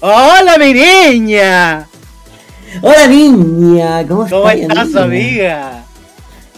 [0.00, 1.88] ¡Hola, mi niña!
[2.82, 4.06] Hola, niña.
[4.06, 5.84] ¿Cómo, ¿Cómo estás, amiga?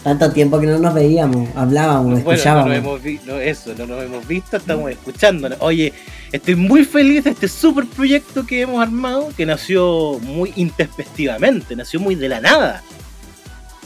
[0.03, 2.69] Tanto tiempo que no nos veíamos, hablábamos, bueno, escuchábamos.
[2.69, 5.57] No nos hemos visto, eso, no nos hemos visto, estamos escuchándonos.
[5.61, 5.93] Oye,
[6.31, 11.99] estoy muy feliz de este super proyecto que hemos armado, que nació muy intempestivamente, nació
[11.99, 12.81] muy de la nada.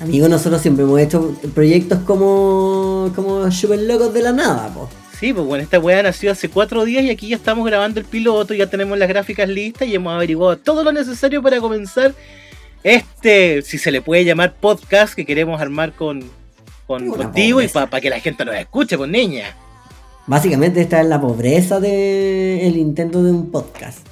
[0.02, 4.90] Amigo, nosotros siempre hemos hecho proyectos como, como super locos de la nada, po.
[5.20, 8.06] Sí, pues bueno, esta weá nació hace cuatro días y aquí ya estamos grabando el
[8.06, 12.14] piloto, ya tenemos las gráficas listas y hemos averiguado todo lo necesario para comenzar
[12.84, 16.30] este, si se le puede llamar podcast que queremos armar con,
[16.86, 19.56] con contigo y para que la gente nos escuche, pues niña.
[20.28, 24.06] Básicamente esta es la pobreza del intento de un podcast.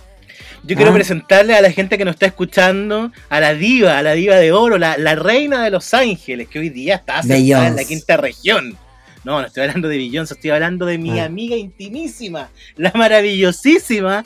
[0.63, 0.93] Yo quiero ah.
[0.93, 4.51] presentarle a la gente que nos está escuchando a la diva, a la diva de
[4.51, 8.17] oro, la, la reina de Los Ángeles, que hoy día está sentada en la quinta
[8.17, 8.77] región.
[9.23, 11.25] No, no estoy hablando de Beyoncé, estoy hablando de mi ah.
[11.25, 14.23] amiga intimísima, la maravillosísima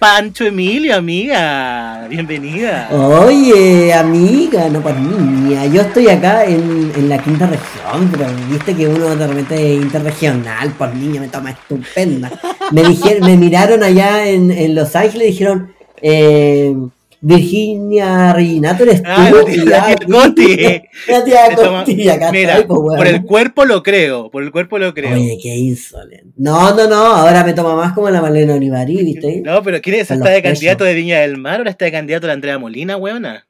[0.00, 2.06] Pancho Emilio, amiga.
[2.08, 2.88] Bienvenida.
[2.90, 5.66] Oye, amiga, no para niña.
[5.66, 10.70] Yo estoy acá en, la quinta región, pero viste que uno de repente es interregional,
[10.70, 12.32] por niña, me toma estupenda.
[12.70, 16.74] Me dijeron, me miraron allá en, en Los Ángeles y dijeron, eh,
[17.22, 19.10] Virginia Reginato eres tú.
[19.10, 19.94] Ah, la
[21.84, 25.14] tía Mira, por el cuerpo lo creo, por el cuerpo lo creo.
[25.14, 26.32] Oye, qué insolente.
[26.36, 29.40] No, no, no, ahora me toma más como la Malena Olivari, ¿viste?
[29.44, 30.10] No, pero ¿quién es?
[30.10, 33.46] ¿Está de candidato de Viña del Mar o está de candidato de Andrea Molina, weona?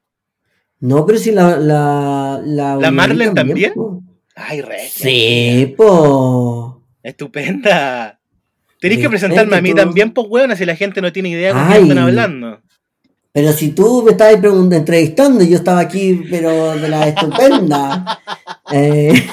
[0.80, 1.58] No, pero si la...
[1.58, 3.72] ¿La, la, ¿La Marlen también?
[4.34, 4.88] Ay, re.
[4.90, 6.82] Sí, po.
[7.02, 8.18] Estupenda.
[8.80, 11.72] Tenéis que presentarme a mí también, pues, weona, si la gente no tiene idea de
[11.72, 12.62] qué están hablando.
[13.32, 18.18] Pero si tú me estabas entrevistando, yo estaba aquí, pero de la estupenda.
[18.72, 19.12] Eh,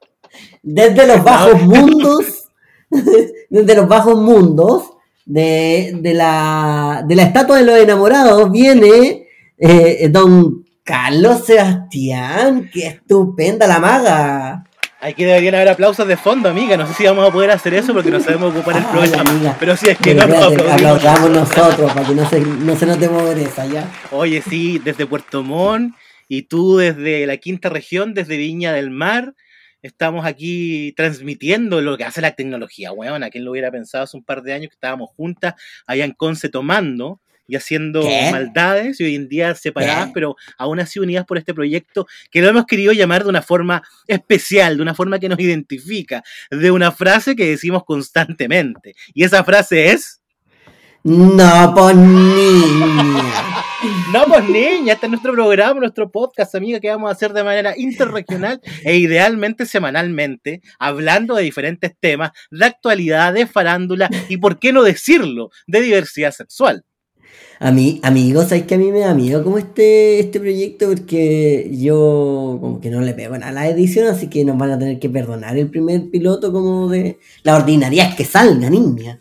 [0.62, 2.48] desde los bajos mundos,
[2.88, 4.84] desde los bajos mundos
[5.26, 9.26] de, la, de la estatua de los enamorados viene
[9.58, 12.70] eh, don Carlos Sebastián.
[12.72, 14.64] ¡Qué estupenda la maga!
[15.02, 16.76] Aquí deberían haber aplausos de fondo, amiga.
[16.76, 19.56] No sé si vamos a poder hacer eso porque no sabemos ocupar el programa.
[19.58, 23.08] Pero si es que no nos aplaudamos nosotros para que no se, no se note
[23.08, 23.90] pobreza, ¿ya?
[24.10, 25.94] Oye, sí, desde Puerto Montt
[26.28, 29.34] y tú desde la quinta región, desde Viña del Mar,
[29.80, 33.22] estamos aquí transmitiendo lo que hace la tecnología, weón.
[33.22, 35.54] ¿A quién lo hubiera pensado hace un par de años que estábamos juntas
[35.86, 37.20] allá en Conce tomando?
[37.50, 42.06] Y haciendo maldades y hoy en día separadas, pero aún así unidas por este proyecto
[42.30, 46.22] que lo hemos querido llamar de una forma especial, de una forma que nos identifica,
[46.50, 48.94] de una frase que decimos constantemente.
[49.14, 50.20] Y esa frase es...
[51.02, 53.24] No, pues niña.
[54.12, 57.42] no, pues niña, este es nuestro programa, nuestro podcast, amiga, que vamos a hacer de
[57.42, 64.58] manera interregional e idealmente semanalmente, hablando de diferentes temas, de actualidad, de farándula y, por
[64.58, 66.84] qué no decirlo, de diversidad sexual.
[67.62, 70.88] A mí, amigos, ¿sabes que a mí me da miedo como este, este proyecto?
[70.88, 74.78] Porque yo como que no le pego a la edición, así que nos van a
[74.78, 79.20] tener que perdonar el primer piloto como de la ordinaria es que salga, niña.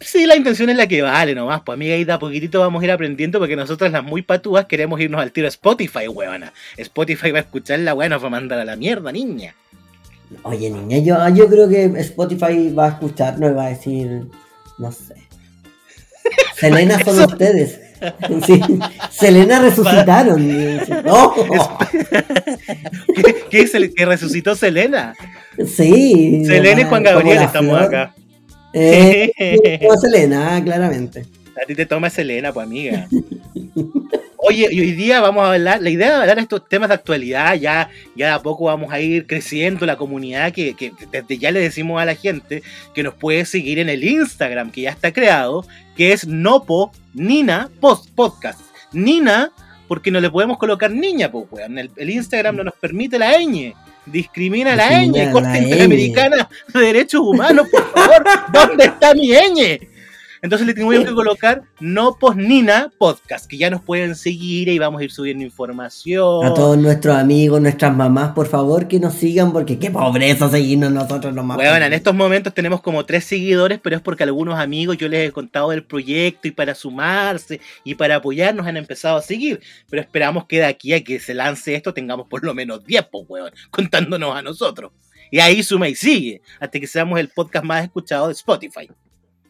[0.00, 2.80] Sí, la intención es la que vale nomás, pues amiga, y de a poquitito vamos
[2.80, 6.54] a ir aprendiendo porque nosotros las muy patúas queremos irnos al tiro a Spotify, huevona.
[6.78, 9.54] Spotify va a escuchar la weá, nos va a mandar a la mierda, niña.
[10.44, 14.28] Oye, niña, yo, yo creo que Spotify va a escuchar, no va a decir,
[14.78, 15.26] no sé.
[16.58, 17.80] Selena son ustedes.
[18.46, 18.60] Sí.
[19.10, 20.46] Selena resucitaron.
[21.04, 21.34] No.
[23.50, 25.14] ¿Qué, es el que resucitó Selena?
[25.58, 26.44] Sí.
[26.44, 28.14] Selena y Juan Gabriel estamos acá.
[28.72, 29.32] Eh,
[30.00, 31.26] Selena, claramente.
[31.62, 33.08] A ti te toma Selena, pues amiga.
[34.36, 36.94] Oye, y hoy día vamos a hablar, la idea de hablar de estos temas de
[36.94, 41.38] actualidad, ya, ya de a poco vamos a ir creciendo la comunidad que, que desde
[41.38, 42.62] ya le decimos a la gente
[42.94, 45.66] que nos puede seguir en el Instagram que ya está creado,
[45.96, 48.60] que es Nopo Nina Post Podcast.
[48.92, 49.50] Nina,
[49.88, 51.78] porque no le podemos colocar niña, pues weón.
[51.78, 53.74] El, Instagram no nos permite la ñ.
[54.04, 58.24] Discrimina la ñ, Corte Interamericana de Derechos Humanos, por favor.
[58.52, 59.95] ¿Dónde está mi ñ?
[60.42, 65.00] Entonces le tengo que colocar No Nina Podcast, que ya nos pueden seguir y vamos
[65.00, 66.44] a ir subiendo información.
[66.44, 70.92] A todos nuestros amigos, nuestras mamás, por favor, que nos sigan, porque qué pobreza seguirnos
[70.92, 71.56] nosotros nomás.
[71.56, 75.28] Bueno, en estos momentos tenemos como tres seguidores, pero es porque algunos amigos yo les
[75.28, 79.60] he contado del proyecto y para sumarse y para apoyarnos han empezado a seguir.
[79.88, 83.08] Pero esperamos que de aquí a que se lance esto tengamos por lo menos 10,
[83.10, 84.92] pues, weón, contándonos a nosotros.
[85.30, 88.88] Y ahí suma y sigue, hasta que seamos el podcast más escuchado de Spotify.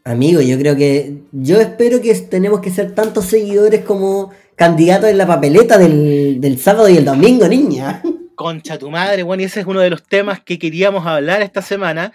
[0.07, 1.17] Amigo, yo creo que.
[1.33, 6.89] Yo espero que tenemos que ser tantos seguidores como candidatos en la papeleta del, sábado
[6.89, 8.03] y el domingo, niña.
[8.37, 11.61] Concha tu madre, bueno, y ese es uno de los temas que queríamos hablar esta
[11.61, 12.13] semana.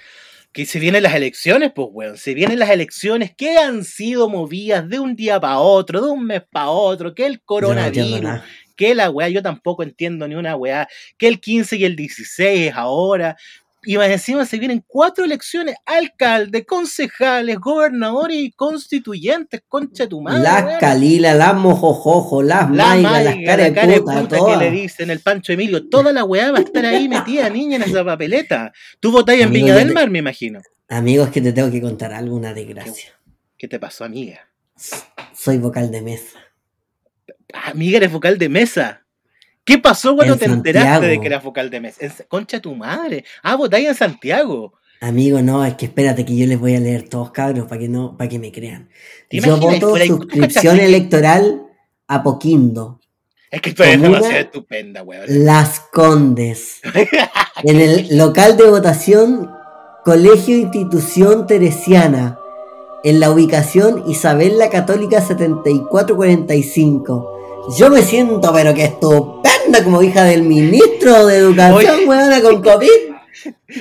[0.54, 2.18] que se vienen las elecciones, pues, weón.
[2.18, 6.26] Se vienen las elecciones que han sido movidas de un día para otro, de un
[6.26, 8.40] mes para otro, que el coronavirus,
[8.78, 12.70] que la weá, yo tampoco entiendo ni una weá, que el 15 y el 16
[12.70, 13.36] es ahora.
[13.84, 20.44] Y más encima se vienen cuatro elecciones: alcalde, concejales, gobernadores y constituyentes, concha tu madre.
[20.44, 23.24] Las Calila, las Mojojojo, las la Maiga,
[23.58, 25.90] las careputa, que le dicen el Pancho Emilio.
[25.90, 28.72] Toda la weá va a estar ahí metida, niña, en esa papeleta.
[29.00, 30.62] Tú votáis en Viña del Mar, me imagino.
[30.88, 33.12] Amigos, que te tengo que contar alguna desgracia.
[33.58, 34.48] ¿Qué te pasó, amiga?
[35.34, 36.40] Soy vocal de mesa.
[37.66, 39.01] Amiga, eres vocal de mesa.
[39.64, 42.00] ¿Qué pasó cuando te enteraste de que era vocal de mesa?
[42.28, 43.24] Concha tu madre.
[43.44, 44.74] Ah, votáis en Santiago.
[45.02, 47.90] Amigo, no, es que espérate que yo les voy a leer todos cabros para que
[47.90, 48.88] no, para que me crean.
[49.32, 51.64] Yo voto suscripción electoral
[52.08, 53.00] a Poquindo.
[53.50, 55.26] Es que esto es demasiado estupenda, weón.
[55.28, 56.82] Las Condes.
[57.64, 59.50] en el local de votación,
[60.06, 62.38] Colegio Institución Teresiana.
[63.04, 67.40] En la ubicación Isabel la Católica 7445.
[67.78, 68.86] Yo me siento, pero que
[69.84, 73.12] como hija del ministro de Educación, weona, con COVID.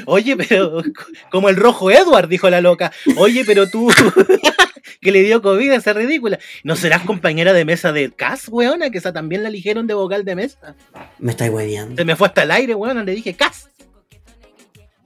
[0.06, 0.82] Oye, pero
[1.30, 2.92] como el rojo Edward, dijo la loca.
[3.16, 3.90] Oye, pero tú,
[5.00, 6.38] que le dio COVID, esa ridícula.
[6.64, 8.90] ¿No serás compañera de mesa de CAS, weona?
[8.90, 10.76] Que esa también la eligieron de vocal de mesa.
[11.18, 11.96] Me estáis hueviando.
[11.96, 13.68] Se me fue hasta el aire, weona, le dije CAS.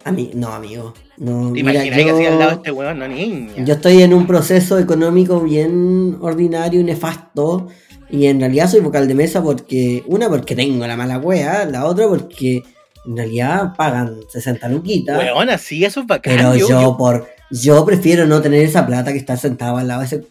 [0.05, 0.93] A mí, no, amigo.
[1.17, 2.99] No, ¿Te imaginas que hacía al lado este weón?
[2.99, 3.65] No, niña.
[3.65, 7.69] Yo estoy en un proceso económico bien ordinario y nefasto
[8.15, 11.85] y en realidad soy vocal de mesa porque, una, porque tengo la mala wea, la
[11.85, 12.63] otra porque
[13.05, 15.19] en realidad pagan 60 luquitas.
[15.19, 16.37] Weona, sí, eso es bacán.
[16.37, 20.07] Pero yo, por yo prefiero no tener esa plata que estar sentado al lado de
[20.07, 20.27] ese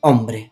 [0.00, 0.50] hombre.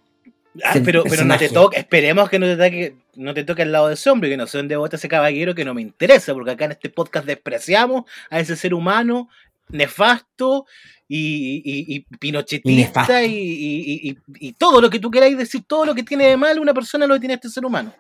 [0.62, 3.72] Ah, pero, pero no te toque, esperemos que no te toque, no te toque al
[3.72, 6.34] lado de ese hombre, que no sé dónde vota ese caballero que no me interesa,
[6.34, 9.30] porque acá en este podcast despreciamos a ese ser humano
[9.70, 10.66] nefasto
[11.08, 16.02] y, y, y pinochetista y, y, todo lo que tú queráis decir, todo lo que
[16.02, 17.92] tiene de mal una persona lo tiene este ser humano.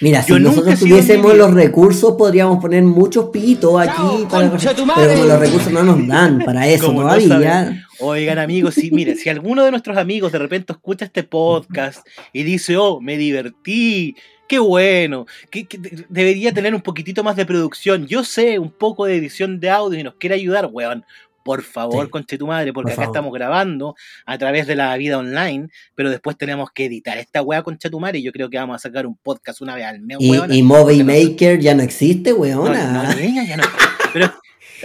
[0.00, 5.40] Mira, si nosotros tuviésemos los recursos, podríamos poner muchos pitos aquí, para, pero como los
[5.40, 7.84] recursos no nos dan para eso todavía.
[7.98, 12.44] Oigan, amigos, si, mire, si alguno de nuestros amigos de repente escucha este podcast y
[12.44, 14.14] dice, oh, me divertí,
[14.46, 15.66] qué bueno, que,
[16.08, 18.06] debería tener un poquitito más de producción.
[18.06, 21.04] Yo sé un poco de edición de audio y nos quiere ayudar, weón
[21.42, 23.94] por favor, conche tu madre, porque acá estamos grabando
[24.26, 28.00] a través de la vida online, pero después tenemos que editar esta weá concha tu
[28.00, 30.58] madre y yo creo que vamos a sacar un podcast una vez al mes, ¿Y,
[30.58, 32.92] y Movie Maker ya no existe, weona.
[32.92, 33.64] No, no, ya no.
[34.12, 34.32] Pero,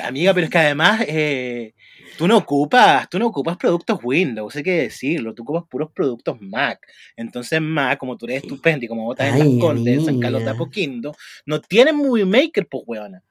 [0.04, 1.74] amiga, pero es que además eh,
[2.18, 6.42] tú no ocupas, tú no ocupas productos Windows, hay que decirlo, tú ocupas puros productos
[6.42, 6.80] Mac.
[7.16, 11.16] Entonces Mac, como tú eres estupendo y como votas en las Condes, en Calota Poquindo,
[11.46, 13.22] no tienen Movie Maker, pues weona.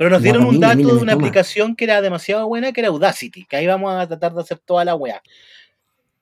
[0.00, 3.44] Pero nos dieron un dato de una aplicación que era demasiado buena, que era Audacity,
[3.44, 5.20] que ahí vamos a tratar de hacer toda la weá.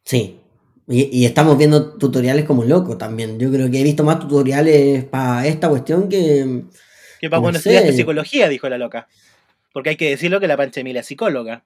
[0.03, 0.41] Sí.
[0.89, 3.39] Y, estamos viendo tutoriales como loco también.
[3.39, 6.65] Yo creo que he visto más tutoriales para esta cuestión que.
[7.21, 9.07] Que para cuando estudiaste psicología, dijo la loca.
[9.73, 11.63] Porque hay que decirlo que la Pancha Emilia es psicóloga.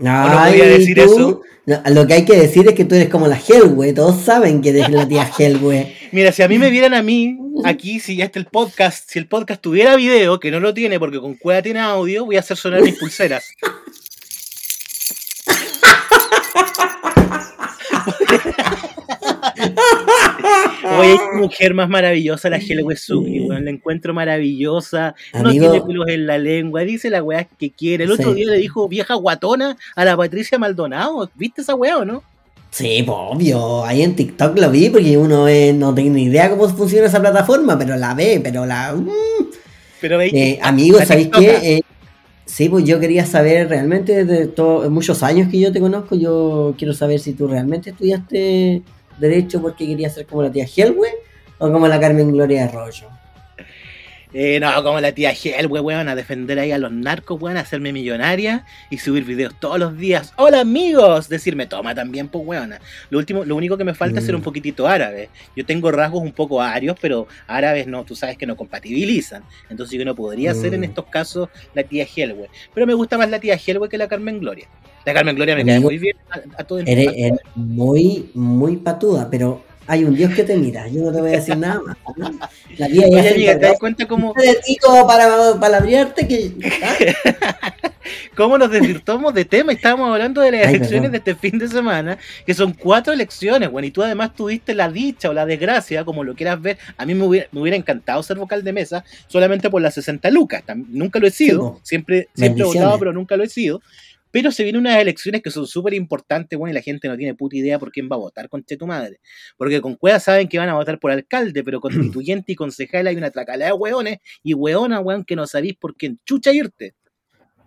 [0.00, 1.42] No, no podía decir eso.
[1.66, 3.92] lo que hay que decir es que tú eres como la Hellway.
[3.92, 5.94] Todos saben que eres la tía Hellway.
[6.12, 9.18] Mira, si a mí me vieran a mí, aquí, si ya está el podcast, si
[9.18, 12.40] el podcast tuviera video, que no lo tiene porque con Cueva tiene audio, voy a
[12.40, 13.44] hacer sonar mis pulseras.
[21.00, 23.64] Oye, mujer más maravillosa, la Helwe Suki, weón.
[23.64, 25.14] La encuentro maravillosa.
[25.34, 26.82] no tiene pelos en la lengua.
[26.82, 28.04] Dice la weá que quiere.
[28.04, 31.30] El otro día le dijo vieja guatona a la Patricia Maldonado.
[31.34, 32.22] ¿Viste esa weá o no?
[32.70, 33.84] Sí, pues obvio.
[33.84, 37.78] Ahí en TikTok lo vi porque uno no tiene ni idea cómo funciona esa plataforma,
[37.78, 38.94] pero la ve, pero la.
[38.94, 39.08] Mm.
[40.00, 40.32] Pero veis.
[40.32, 41.76] Eh, amigos, ¿sabéis qué?
[41.76, 41.82] Eh,
[42.46, 46.74] sí, pues yo quería saber realmente, de todos muchos años que yo te conozco, yo
[46.78, 48.82] quiero saber si tú realmente estudiaste
[49.20, 51.08] Derecho porque querías ser como la tía Helwe
[51.58, 53.08] o como la Carmen Gloria Arroyo.
[54.32, 57.60] Eh, no, como la tía Helwe, weón, a defender ahí a los narcos, weón, a
[57.60, 60.32] hacerme millonaria y subir videos todos los días.
[60.36, 61.28] ¡Hola, amigos!
[61.28, 62.74] Decirme, toma también, pues, weón.
[63.10, 64.44] Lo, último, lo único que me falta es ser un mm.
[64.44, 65.30] poquitito árabe.
[65.56, 69.42] Yo tengo rasgos un poco arios, pero árabes no, tú sabes que no compatibilizan.
[69.68, 70.84] Entonces yo no podría ser en mm.
[70.84, 72.48] estos casos la tía Helwe.
[72.72, 74.68] Pero me gusta más la tía Helwe que la Carmen Gloria.
[75.04, 76.16] La Carmen Gloria me cae muy bien
[76.56, 80.86] a, todo el Eres, muy, muy patuda, pero hay un Dios que te mira.
[80.88, 81.96] Yo no te voy a decir nada más.
[82.78, 84.34] La vida ya Oye, amiga, ¿te das cuenta cómo...?
[84.34, 84.56] Te
[85.06, 86.52] para palabrearte que...
[86.84, 87.74] ¿ah?
[88.36, 89.72] ¿Cómo nos desvirtuamos de tema?
[89.72, 93.86] Estábamos hablando de las elecciones de este fin de semana, que son cuatro elecciones, bueno,
[93.86, 96.78] y tú además tuviste la dicha o la desgracia, como lo quieras ver.
[96.96, 100.62] A mí me hubiera, encantado ser vocal de mesa solamente por las 60 lucas.
[100.88, 103.82] Nunca lo he sido, siempre, siempre he votado, pero nunca lo he sido.
[104.30, 107.34] Pero se vienen unas elecciones que son súper importantes, bueno, y la gente no tiene
[107.34, 109.20] puta idea por quién va a votar, con tu madre.
[109.56, 113.16] Porque con Cueva saben que van a votar por alcalde, pero constituyente y concejal hay
[113.16, 116.94] una tracalada de hueones y hueona, hueón, que no sabéis por quién chucha irte.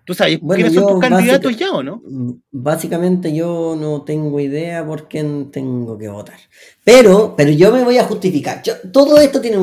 [0.05, 2.01] ¿Tú sabes quiénes son tus candidatos ya o no?
[2.05, 6.37] Mm, básicamente yo no tengo idea por quién tengo que votar.
[6.83, 8.61] Pero, pero yo me voy a justificar.
[8.91, 9.57] todo esto tiene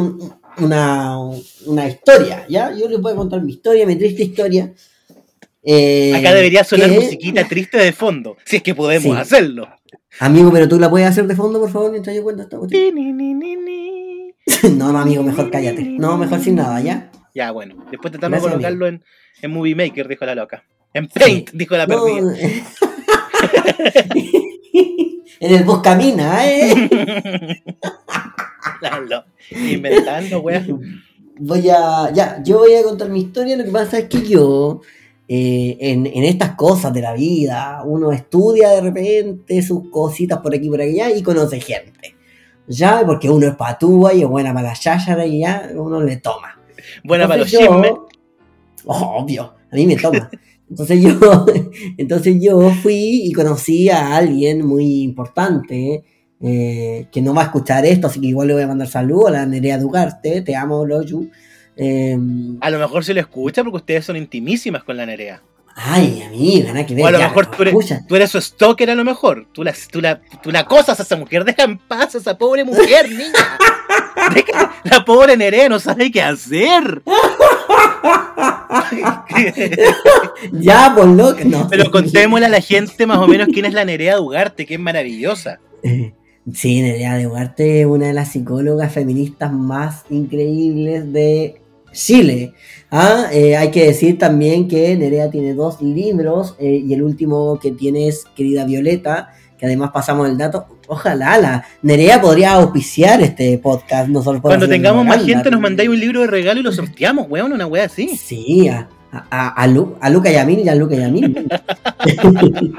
[0.59, 1.19] una,
[1.67, 2.75] una historia, ¿ya?
[2.75, 4.73] Yo les voy a contar mi historia, mi triste historia
[5.63, 9.69] eh, Acá debería sonar musiquita triste de fondo, si es que podemos hacerlo.
[10.19, 12.59] Amigo, pero tú la puedes hacer de fondo, por favor, mientras yo cuento esta
[14.71, 15.83] no, no, amigo, mejor cállate.
[15.83, 17.11] No, mejor sin nada, ¿ya?
[17.35, 17.87] Ya, bueno.
[17.91, 19.05] Después tratamos de colocarlo en,
[19.43, 20.65] en, Movie Maker, dijo la loca.
[20.93, 22.35] En Paint, dijo la perdida.
[25.41, 26.91] en el Buscamina, ¿eh?
[29.51, 30.67] Inventando, weá.
[31.39, 32.11] Voy a.
[32.13, 33.57] Ya, yo voy a contar mi historia.
[33.57, 34.83] Lo que pasa es que yo
[35.33, 37.83] eh, en, estas cosas de la vida.
[37.85, 42.17] Uno estudia de repente sus cositas por aquí y por allá y conoce gente.
[42.67, 46.61] Ya, porque uno es patúa y es buena para la y ya uno le toma.
[47.05, 47.93] Buena para los chismes.
[48.85, 50.29] obvio, a mí me toma.
[50.69, 51.47] Entonces yo,
[51.99, 56.05] entonces yo fui y conocí a alguien muy importante
[56.41, 59.29] eh, que no va a escuchar esto, así que igual le voy a mandar saludos
[59.29, 61.29] a la Nerea Dugarte, te amo, Loyu.
[61.83, 65.41] Em, a lo mejor se lo escucha porque ustedes son intimísimas con la Nerea.
[65.75, 67.05] Ay, amiga, nada que ver.
[67.05, 67.63] O a lo mejor tú
[68.17, 69.47] eres, su stalker a lo mejor.
[69.51, 72.37] Tú la, tú, la, tú la acosas a esa mujer, deja en paz a esa
[72.37, 73.33] pobre mujer, niña.
[74.85, 77.01] la pobre Nerea no sabe qué hacer.
[80.53, 81.67] ya, por lo que no.
[81.71, 84.75] Pero contémosle a la gente más o menos quién es la Nerea de Ugarte, que
[84.75, 85.61] es maravillosa.
[86.55, 91.60] Sí, Nerea de Ugarte es una de las psicólogas feministas más increíbles de
[91.93, 92.55] Chile.
[92.91, 97.59] Ah, eh, hay que decir también que Nerea tiene dos libros eh, y el último
[97.61, 100.67] que tiene es Querida Violeta, que además pasamos el dato.
[100.89, 104.11] Ojalá la Nerea podría auspiciar este podcast.
[104.43, 107.67] Cuando tengamos más gente nos mandáis un libro de regalo y lo sorteamos, weón, una
[107.67, 108.09] wea así.
[108.17, 109.67] Sí, a, a, a,
[110.11, 111.49] Luca Yamil y a Luca Yamil.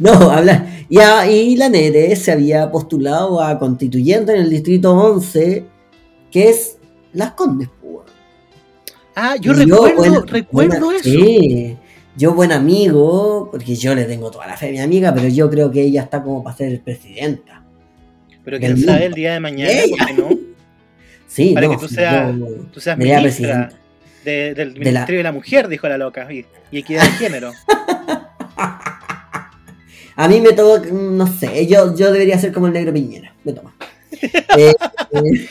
[0.00, 0.66] no, habla.
[0.88, 0.98] Y,
[1.30, 5.64] y la Nere se había postulado a constituyente en el distrito 11,
[6.32, 6.78] que es
[7.12, 7.68] Las Condes.
[9.20, 11.02] Ah, yo recuerdo, recuerdo eso.
[11.02, 11.76] Sí,
[12.16, 15.50] yo buen amigo, porque yo le tengo toda la fe a mi amiga, pero yo
[15.50, 17.64] creo que ella está como para ser presidenta.
[18.44, 20.28] Pero quién sabe el día de mañana, ¿por qué no?
[21.26, 22.32] Sí, para que tú seas,
[22.72, 23.70] tú seas ministra
[24.24, 25.32] del Ministerio de la...
[25.32, 27.52] Mujer, dijo la loca, y, equidad de género.
[30.16, 33.52] a mí me toca, no sé, yo, yo debería ser como el negro Piñera, me
[33.52, 33.74] toma.
[34.56, 34.72] eh,
[35.12, 35.48] eh,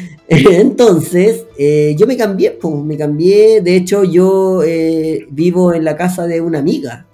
[0.28, 3.60] Entonces, eh, yo me cambié, pues, me cambié.
[3.60, 7.06] De hecho, yo eh, vivo en la casa de una amiga.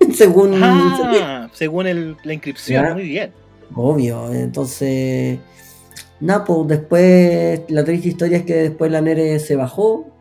[0.14, 3.32] según ah, según la inscripción, muy bien.
[3.74, 5.38] Obvio, entonces.
[6.20, 7.60] Nada, pues después.
[7.68, 10.14] La triste historia es que después la Nere se bajó.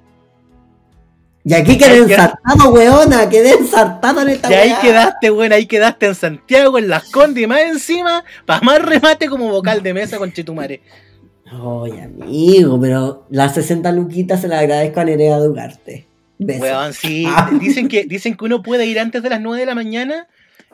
[1.45, 6.05] Y aquí quedé ensartado, weona, quedé ensartado en esta Y ahí quedaste, weón, ahí quedaste
[6.05, 10.17] en Santiago, en Las Condes y más encima, para más remate como vocal de mesa
[10.17, 10.81] con Chetumare.
[11.53, 16.07] Ay, amigo, pero las 60 luquitas se las agradezco a Nerea Dugarte.
[16.39, 17.25] Weón, sí.
[17.27, 17.51] Ah.
[17.59, 20.27] Dicen que, dicen que uno puede ir antes de las 9 de la mañana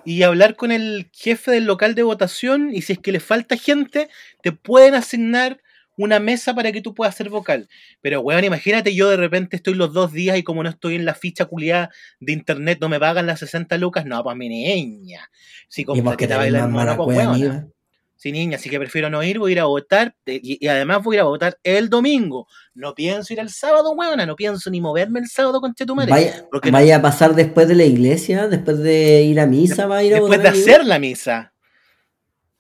[0.06, 3.58] y hablar con el jefe del local de votación y si es que le falta
[3.58, 4.08] gente,
[4.42, 5.60] te pueden asignar
[5.98, 7.68] una mesa para que tú puedas ser vocal.
[8.02, 11.04] Pero, weón, imagínate yo de repente estoy los dos días y como no estoy en
[11.04, 11.90] la ficha culiada
[12.22, 14.06] de internet, no me pagan las 60 lucas.
[14.06, 15.30] No, pues mi niña.
[15.68, 17.74] Si como que te bailar mano, pues weón.
[18.20, 21.16] Sí, niña, así que prefiero no ir, voy a ir a votar y, además voy
[21.16, 22.48] a ir a votar el domingo.
[22.74, 26.12] No pienso ir el sábado, huevona, no pienso ni moverme el sábado con Chetumare.
[26.12, 30.04] Vaya, vaya a pasar después de la iglesia, después de ir a misa, va a
[30.04, 31.54] ir a Después de hacer la misa.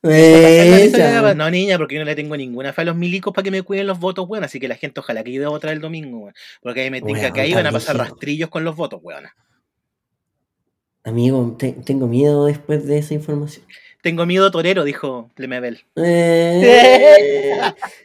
[0.01, 3.61] No, niña, porque yo no le tengo ninguna fe a los milicos para que me
[3.61, 4.45] cuiden los votos, weón.
[4.45, 6.33] Así que la gente, ojalá que yo a votar el domingo, weón.
[6.61, 9.25] Porque ahí me tenga que ahí van a pasar rastrillos con los votos, weón.
[11.03, 13.65] Amigo, tengo miedo después de esa información.
[14.01, 15.81] Tengo miedo torero, dijo Lemebel.
[15.97, 17.59] Eh,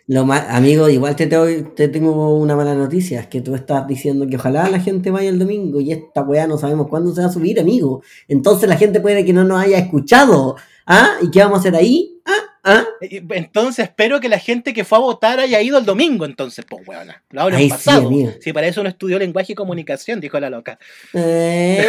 [0.08, 4.34] lo amigo, igual te, te, tengo una mala noticia, es que tú estás diciendo que
[4.34, 7.32] ojalá la gente vaya el domingo y esta weá no sabemos cuándo se va a
[7.32, 8.02] subir, amigo.
[8.26, 10.56] Entonces la gente puede que no nos haya escuchado.
[10.84, 11.12] ¿Ah?
[11.22, 12.20] ¿Y qué vamos a hacer ahí?
[12.26, 12.43] ¿Ah?
[12.66, 12.86] ¿Ah?
[13.02, 16.86] Entonces espero que la gente que fue a votar haya ido el domingo, entonces, pues,
[16.88, 17.08] weón.
[17.30, 18.08] Lo hablo en pasado.
[18.08, 20.78] Sí, sí, para eso no estudió lenguaje y comunicación, dijo la loca.
[21.12, 21.84] Eh,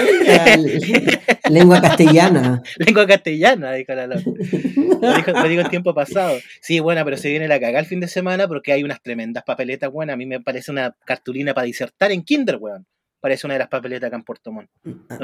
[1.50, 2.62] lengua castellana.
[2.78, 4.24] lengua castellana, dijo la loca.
[4.26, 6.38] Lo dijo, lo digo en tiempo pasado.
[6.60, 9.46] Sí, bueno, pero se viene la cagada el fin de semana porque hay unas tremendas
[9.46, 10.10] papeletas, weón.
[10.10, 12.86] A mí me parece una cartulina para disertar en kinder, weón.
[13.22, 14.70] Parece una de las papeletas acá en Puerto Montt.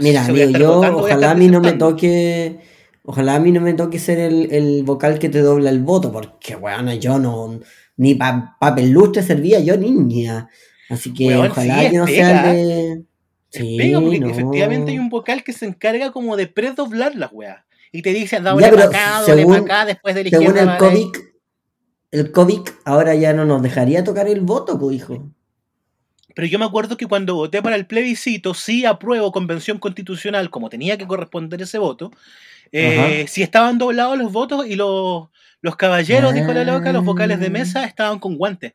[0.01, 0.25] Mira,
[0.57, 2.57] yo ojalá a mí no me toque
[3.03, 6.55] Ojalá a mí no me toque ser el, vocal que te dobla el voto, porque,
[6.55, 7.59] bueno, yo no,
[7.97, 10.49] ni para papel lustre servía yo niña.
[10.89, 13.03] Así que ojalá que no sea de...
[13.49, 17.65] Sí, porque efectivamente hay un vocal que se encarga como de predoblar las weas.
[17.91, 21.07] Y te dice, doble para acá, doble para acá, después de Según el COVID,
[22.11, 25.29] el COVID ahora ya no nos dejaría tocar el voto, pues, hijo.
[26.33, 30.69] Pero yo me acuerdo que cuando voté para el plebiscito, sí apruebo convención constitucional, como
[30.69, 32.11] tenía que corresponder ese voto,
[32.71, 35.29] eh, si estaban doblados los votos y los,
[35.61, 37.85] los caballeros, dijo la loca, los vocales de mesa ah.
[37.85, 38.73] estaban con guantes.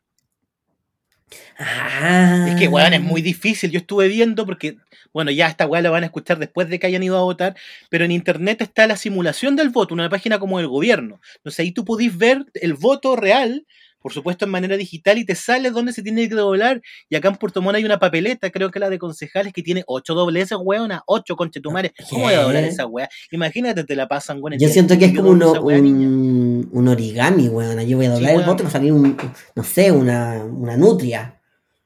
[1.59, 3.71] Es que, weón, es muy difícil.
[3.71, 4.77] Yo estuve viendo porque,
[5.11, 7.55] bueno, ya esta weá la van a escuchar después de que hayan ido a votar,
[7.89, 11.19] pero en internet está la simulación del voto, una página como el gobierno.
[11.37, 13.65] Entonces ahí tú podís ver el voto real
[14.07, 16.81] por supuesto en manera digital y te sale dónde se tiene que doblar.
[17.09, 19.83] Y acá en Puerto Montt hay una papeleta, creo que la de concejales, que tiene
[19.85, 21.91] ocho dobleces, weona, ocho conchetumares.
[22.09, 23.09] ¿Cómo voy a doblar esa wea?
[23.31, 24.57] Imagínate, te la pasan, weón.
[24.59, 27.83] Yo siento que es como un, un, origami, weona.
[27.83, 29.17] Yo voy a doblar el voto para salir un,
[29.55, 31.41] no sé, una, una nutria.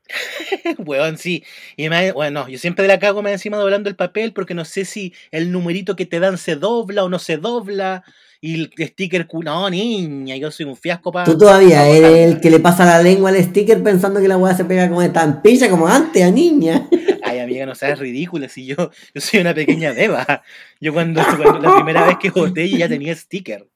[0.77, 1.43] weón, sí.
[1.75, 4.63] Y me, bueno, yo siempre de la cago me encima doblando el papel porque no
[4.63, 8.03] sé si el numerito que te dan se dobla o no se dobla.
[8.43, 11.25] Y el sticker, no, niña, yo soy un fiasco para.
[11.25, 14.55] Tú todavía eres el que le pasa la lengua al sticker pensando que la weá
[14.55, 16.89] se pega como de tampilla, como antes, a niña.
[17.24, 18.75] Ay, amiga, no seas ridícula, si yo,
[19.13, 20.41] yo soy una pequeña deba.
[20.79, 23.67] Yo cuando, la primera vez que voté ya tenía sticker.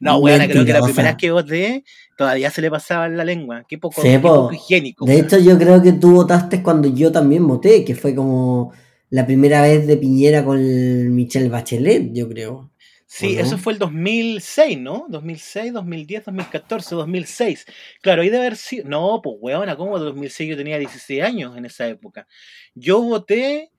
[0.00, 1.84] No, weón, creo que la primera vez que voté
[2.16, 3.64] todavía se le pasaba en la lengua.
[3.68, 5.04] Qué poco, higiénico.
[5.04, 8.72] De hecho, yo creo que tú votaste cuando yo también voté, que fue como
[9.10, 12.70] la primera vez de Piñera con Michelle Bachelet, yo creo.
[13.16, 15.06] Sí, eso fue el 2006, ¿no?
[15.08, 17.66] 2006, 2010, 2014, 2006.
[18.02, 18.88] Claro, ahí de haber sido.
[18.88, 22.26] No, pues weona, ¿cómo 2006 yo tenía 16 años en esa época?
[22.74, 23.70] Yo voté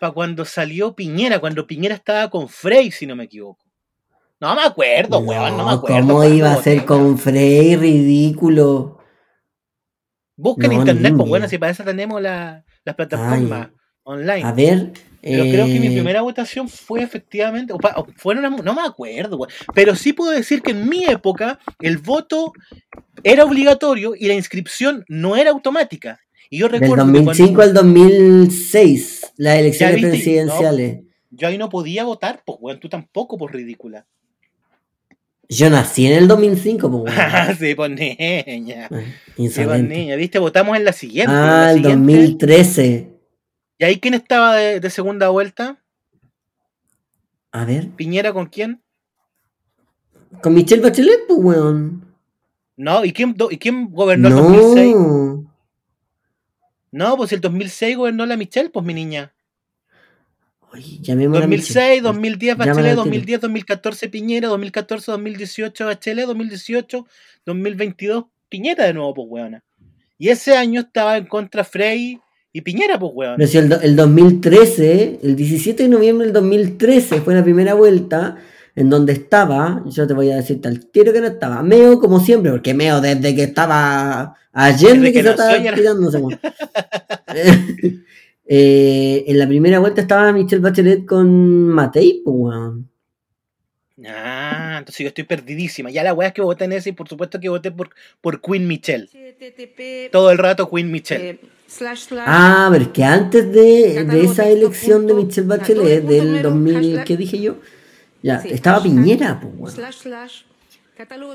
[0.00, 3.64] para cuando salió Piñera, cuando Piñera estaba con Frey, si no me equivoco.
[4.40, 6.08] No me acuerdo, weón, no me acuerdo.
[6.08, 7.76] ¿Cómo iba a ser con Frey?
[7.76, 8.98] Ridículo.
[10.34, 13.68] Busca en internet, pues bueno, si para eso tenemos la, las plataformas
[14.02, 14.42] online.
[14.42, 17.74] A ver, pero creo que mi eh, primera votación fue efectivamente,
[18.16, 22.52] fueron, no me acuerdo, pero sí puedo decir que en mi época el voto
[23.22, 26.20] era obligatorio y la inscripción no era automática.
[26.48, 31.00] Y yo recuerdo Del 2005 al 2006, las elecciones presidenciales.
[31.30, 34.06] yo ahí no podía votar, pues, bueno, tú tampoco, pues, ridícula.
[35.48, 37.14] Yo nací en el 2005, pues,
[37.58, 38.88] sí, pues, niña.
[38.90, 39.00] Ah,
[39.36, 41.32] sí, pues, niña, viste, votamos en la siguiente.
[41.32, 43.19] Ah, el 2013.
[43.80, 45.80] ¿Y ahí quién estaba de, segunda vuelta?
[47.50, 47.88] A ver.
[47.88, 48.82] ¿Piñera con quién?
[50.42, 52.04] Con Michelle Bachelet, pues, weón.
[52.76, 54.96] No, ¿y quién, y quién gobernó el 2006?
[56.92, 59.32] No, pues el 2006 gobernó la Michelle, pues mi niña.
[60.72, 67.06] Oye, 2006, 2010 Bachelet, 2010, 2014 Piñera, 2014, 2018 Bachelet, 2018,
[67.46, 69.64] 2022 Piñera de nuevo, pues weona.
[70.18, 72.20] Y ese año estaba en contra Frey
[72.52, 73.34] y Piñera, pues, weón.
[73.36, 78.36] Pero si el, el 2013, el 17 de noviembre del 2013 fue la primera vuelta
[78.76, 82.20] en donde estaba, yo te voy a decir tal tiro que no estaba, Meo como
[82.20, 86.10] siempre, porque Meo desde que estaba ayer de que, se estaba tirando,
[88.46, 92.89] eh, en la primera vuelta estaba Michelle Bachelet con Matei, pues, weón.
[94.06, 95.90] Ah, entonces yo estoy perdidísima.
[95.90, 98.40] Ya la weá es que voté en ese y por supuesto que voté por, por
[98.40, 99.08] Queen Michelle.
[100.10, 101.30] Todo el rato Queen Michelle.
[101.30, 101.40] Eh,
[102.26, 107.16] ah, pero es que antes de, de esa elección de Michelle Bachelet del 2000, ¿qué
[107.16, 107.56] dije yo?
[108.22, 109.78] Ya, estaba Piñera, pues.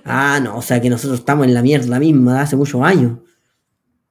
[0.05, 3.19] Ah, no, o sea que nosotros estamos en la mierda misma de hace muchos años.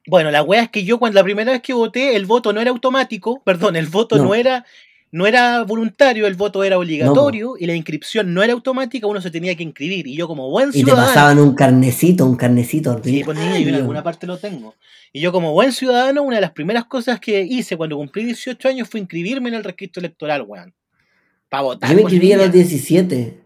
[0.07, 2.61] Bueno, la wea es que yo cuando la primera vez que voté, el voto no
[2.61, 4.67] era automático, perdón, el voto no era
[5.15, 9.31] no era voluntario, el voto era obligatorio y la inscripción no era automática, uno se
[9.31, 10.09] tenía que inscribir.
[10.09, 11.03] Y yo como buen ciudadano...
[11.03, 13.01] Y te pasaban un carnecito, un carnecito.
[13.05, 14.75] Sí, pues niño, yo en alguna parte lo tengo.
[15.13, 18.67] Y yo como buen ciudadano, una de las primeras cosas que hice cuando cumplí 18
[18.67, 20.75] años fue inscribirme en el registro electoral, weón.
[21.49, 21.91] Para votar.
[21.91, 23.41] Yo me inscribí a los 17.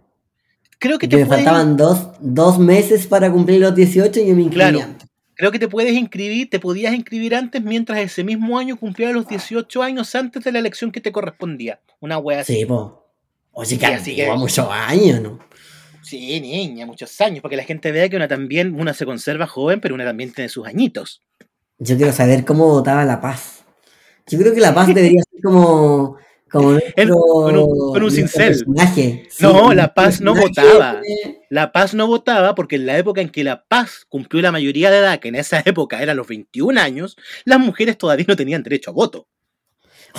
[0.79, 4.41] Creo que te me faltaban dos, dos, meses para cumplir los 18 y yo me
[4.41, 4.95] inscribí claro.
[5.39, 9.29] Creo que te puedes inscribir, te podías inscribir antes mientras ese mismo año cumplía los
[9.29, 11.81] 18 años antes de la elección que te correspondía.
[12.01, 12.57] Una wea así.
[12.57, 13.07] Sí, po.
[13.53, 15.39] Oye, que así que muchos años, ¿no?
[16.03, 19.81] Sí, niña, muchos años, porque la gente vea que una también, una se conserva joven,
[19.81, 21.23] pero una también tiene sus añitos.
[21.79, 23.65] Yo quiero saber cómo votaba La Paz.
[24.27, 26.17] Yo creo que La Paz debería ser como,
[26.51, 28.65] como Él, con un, con un cincel.
[28.95, 30.95] Sí, No, La Paz no votaba.
[31.01, 34.53] de- La Paz no votaba porque en la época en que La Paz cumplió la
[34.53, 38.37] mayoría de edad, que en esa época eran los 21 años, las mujeres todavía no
[38.37, 39.27] tenían derecho a voto.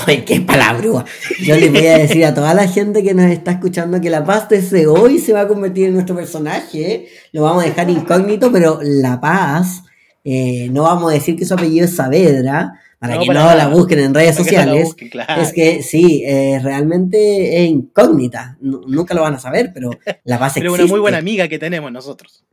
[0.07, 1.03] Oye, qué palabrúa.
[1.41, 4.23] Yo le voy a decir a toda la gente que nos está escuchando que La
[4.23, 6.91] Paz desde hoy se va a convertir en nuestro personaje.
[6.93, 7.09] ¿eh?
[7.31, 9.81] Lo vamos a dejar incógnito, pero La Paz,
[10.23, 13.45] eh, no vamos a decir que su apellido es Saavedra, para No, que para no
[13.47, 13.55] nada.
[13.57, 14.83] la busquen en redes Para no sociales.
[14.83, 15.41] busquen, claro.
[15.41, 18.57] Es que sí, eh, realmente es incógnita.
[18.61, 19.89] Nu- nunca lo van a saber, pero
[20.25, 20.83] La Paz Pero existe.
[20.83, 22.43] una muy buena amiga que tenemos nosotros.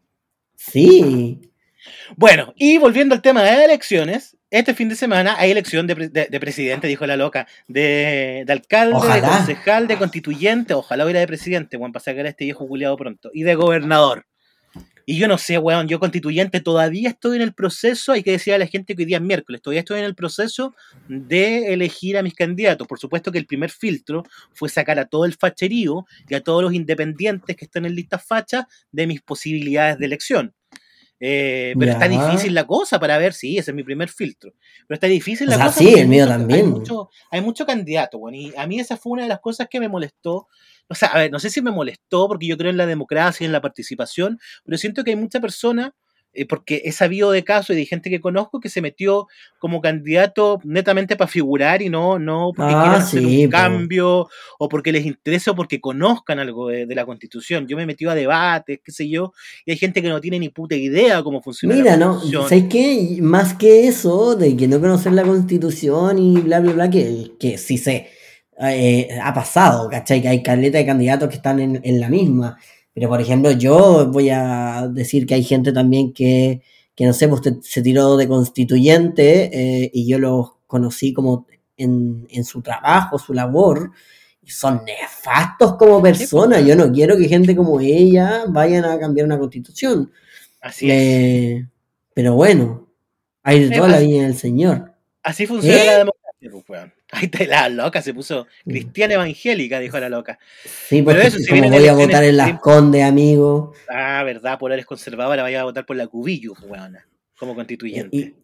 [0.55, 1.41] Sí.
[2.17, 6.09] Bueno, y volviendo al tema de elecciones, este fin de semana hay elección de, pre-
[6.09, 11.21] de- de presidente, dijo la loca, de, de alcalde, de concejal, de constituyente, ojalá hubiera
[11.21, 14.27] de presidente, weón, para sacar a este viejo culiado pronto, y de gobernador.
[15.09, 18.53] Y yo no sé, weón, yo constituyente todavía estoy en el proceso, hay que decir
[18.55, 20.75] a la gente que hoy día es miércoles, todavía estoy en el proceso
[21.09, 22.88] de elegir a mis candidatos.
[22.88, 26.61] Por supuesto que el primer filtro fue sacar a todo el facherío y a todos
[26.61, 30.55] los independientes que están en listas fachas de mis posibilidades de elección.
[31.19, 34.53] Eh, pero está difícil la cosa para ver, sí, ese es mi primer filtro.
[34.87, 35.79] Pero está difícil O la sea, cosa.
[35.79, 36.61] sí, el mío mucho- también.
[36.61, 39.69] Hay mucho, hay mucho candidato, bueno, y a mí esa fue una de las cosas
[39.71, 40.49] que me molestó.
[40.88, 43.44] O sea, a ver, no sé si me molestó porque yo creo en la democracia
[43.44, 45.94] y en la participación, pero siento que hay mucha persona,
[46.33, 49.27] eh, porque he sabido de casos y de gente que conozco que se metió
[49.59, 54.68] como candidato netamente para figurar y no, no porque Ah, quieran hacer un cambio o
[54.68, 57.66] porque les interese o porque conozcan algo de, de la constitución.
[57.66, 59.33] Yo me he metido a debates, qué sé yo,
[59.64, 62.20] y hay gente que no tiene ni puta idea cómo funciona Mira, la ¿no?
[62.20, 63.18] ¿Sabes qué?
[63.22, 67.57] Más que eso, de que no conocer la constitución y bla, bla, bla, que, que
[67.57, 68.11] sí se
[68.61, 70.21] eh, ha pasado, ¿cachai?
[70.23, 72.59] Que hay caleta de candidatos que están en, en la misma.
[72.95, 76.62] Pero, por ejemplo, yo voy a decir que hay gente también que,
[76.95, 79.51] que no sé, pues te- se tiró de constituyente
[79.85, 83.90] eh, y yo los conocí como en, en su trabajo, su labor.
[84.42, 86.64] y Son nefastos como personas.
[86.64, 90.11] Yo no quiero que gente como ella vayan a cambiar una constitución.
[90.61, 90.97] Así es.
[90.97, 91.66] Eh,
[92.14, 92.88] pero bueno,
[93.42, 94.92] hay de Eh, toda la viña del Señor.
[95.23, 95.87] Así funciona ¿Eh?
[95.87, 96.93] la democracia, pues, weón.
[97.13, 100.39] Ahí te la loca se puso cristiana evangélica, dijo la loca.
[100.65, 103.73] Sí, porque eso, si como voy a votar en las Condes, amigo.
[103.89, 107.07] Ah, verdad, por eres conservadora, vaya a votar por la Cubillo, pues, weona,
[107.39, 108.17] como constituyente.
[108.17, 108.35] Y-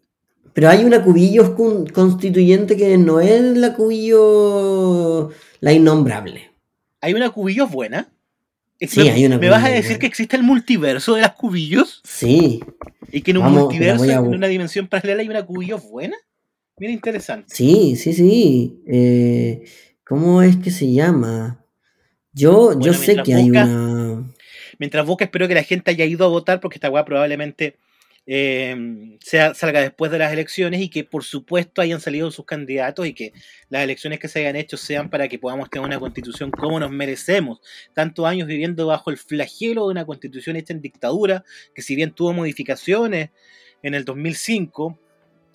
[0.53, 6.51] pero hay una cubillo con- constituyente que no es la cubillo la innombrable.
[7.01, 8.09] ¿Hay una Cubillos buena?
[8.79, 9.99] Sí, ¿Me, hay una ¿Me vas a decir buena.
[9.99, 12.01] que existe el multiverso de las Cubillos?
[12.03, 12.59] Sí,
[13.11, 15.83] ¿Y que en un Vamos, pero multiverso, a en una dimensión paralela, hay una Cubillos
[15.89, 16.17] buena?
[16.83, 17.55] Mira, interesante.
[17.55, 18.83] sí, sí, sí.
[18.85, 19.63] Eh,
[20.05, 21.65] ¿Cómo es que se llama?
[22.33, 24.29] Yo, yo sé que hay una.
[24.79, 27.77] Mientras busca, espero que la gente haya ido a votar porque esta weá probablemente
[28.27, 28.75] eh,
[29.21, 33.13] sea, salga después de las elecciones y que por supuesto hayan salido sus candidatos y
[33.13, 33.31] que
[33.69, 36.91] las elecciones que se hayan hecho sean para que podamos tener una constitución como nos
[36.91, 37.61] merecemos.
[37.93, 42.11] Tantos años viviendo bajo el flagelo de una constitución hecha en dictadura, que si bien
[42.11, 43.29] tuvo modificaciones
[43.83, 44.99] en el 2005,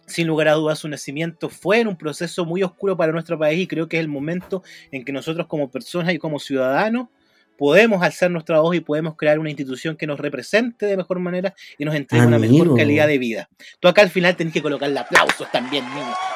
[0.09, 3.61] sin lugar a dudas su nacimiento fue en un proceso muy oscuro para nuestro país
[3.61, 7.09] y creo que es el momento en que nosotros como personas y como ciudadanos
[7.57, 11.55] podemos alzar nuestra voz y podemos crear una institución que nos represente de mejor manera
[11.77, 13.49] y nos entregue una mejor calidad de vida.
[13.81, 15.85] Tú acá al final tenés que colocarle aplausos también,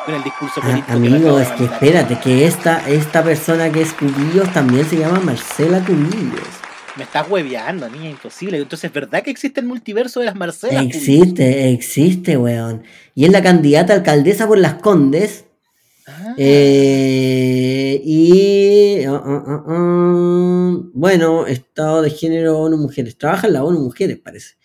[0.04, 0.92] con el discurso Ah, político.
[0.92, 4.85] que me amigo, de es que espérate, que esta, esta persona que es Cubillos también
[4.85, 6.42] se llama Marcela Cubillos.
[6.96, 8.59] Me estás hueveando, niña, imposible.
[8.59, 10.85] Entonces, ¿es verdad que existe el multiverso de las Marcelas?
[10.85, 12.83] Existe, existe, weón.
[13.14, 15.46] Y es la candidata a alcaldesa por las Condes.
[16.07, 19.05] Ah, Eh, y.
[19.05, 23.16] ah, ah, ah, bueno, estado de género ONU Mujeres.
[23.16, 24.57] Trabaja en la ONU Mujeres, parece.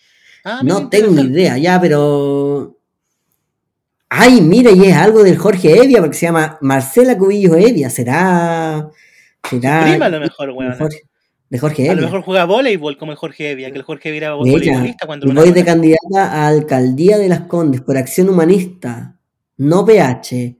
[0.44, 1.40] ah, No tengo interesante.
[1.40, 2.76] idea, ya, pero.
[4.10, 7.88] Ay, mira, y es algo del Jorge Evia, porque se llama Marcela Cubillos Evia.
[7.90, 8.88] ¿Será.
[9.48, 9.84] Será.
[9.84, 10.76] Prima a lo mejor, weón.
[10.78, 11.02] Jorge,
[11.50, 11.96] de Jorge A Evia.
[11.96, 15.26] lo mejor juega voleibol como el Jorge Evia, que el Jorge Evia era voleibolista cuando
[15.28, 19.16] una voy de candidata a alcaldía de las Condes por acción humanista,
[19.56, 20.56] no PH.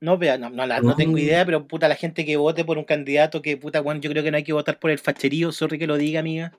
[0.00, 2.84] No, no, no, la- no tengo idea, pero puta, la gente que vote por un
[2.84, 5.78] candidato que, puta, bueno, yo creo que no hay que votar por el facherío, sorry
[5.78, 6.52] que lo diga, amiga.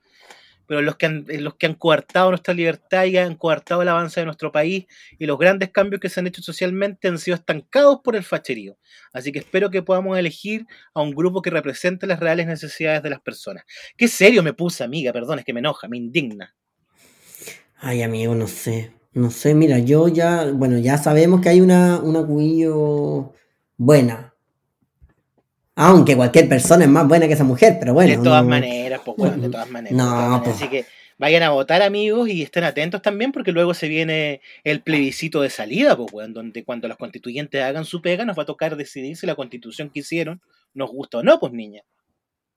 [0.67, 3.87] Pero los que han, eh, los que han coartado nuestra libertad y han coartado el
[3.87, 4.85] avance de nuestro país
[5.17, 8.77] y los grandes cambios que se han hecho socialmente han sido estancados por el facherío.
[9.13, 13.09] Así que espero que podamos elegir a un grupo que represente las reales necesidades de
[13.09, 13.63] las personas.
[13.97, 16.55] Qué serio me puse, amiga, perdón, es que me enoja, me indigna.
[17.77, 18.91] Ay, amigo, no sé.
[19.13, 22.21] No sé, mira, yo ya, bueno, ya sabemos que hay una, una
[23.77, 24.33] buena.
[25.79, 28.09] Aunque cualquier persona es más buena que esa mujer, pero bueno.
[28.09, 29.95] De todas maneras, pues bueno, de todas maneras.
[29.95, 30.37] No.
[30.37, 30.85] Así que
[31.19, 35.51] vayan a votar, amigos, y estén atentos también, porque luego se viene el plebiscito de
[35.51, 39.15] salida, pues bueno, donde cuando los constituyentes hagan su pega, nos va a tocar decidir
[39.15, 40.41] si la constitución que hicieron
[40.73, 41.83] nos gusta o no, pues niña.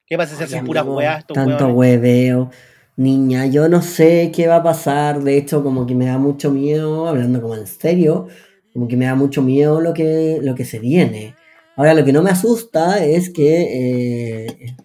[0.07, 1.27] ¿Qué pasa si hacen puras weas?
[1.27, 2.51] Tanto hueveo.
[2.97, 5.21] Niña, yo no sé qué va a pasar.
[5.21, 8.29] De hecho, como que me da mucho miedo, hablando como en serio,
[8.73, 11.35] como que me da mucho miedo lo que, lo que se viene.
[11.81, 14.77] Ahora, lo que no me asusta es que, eh,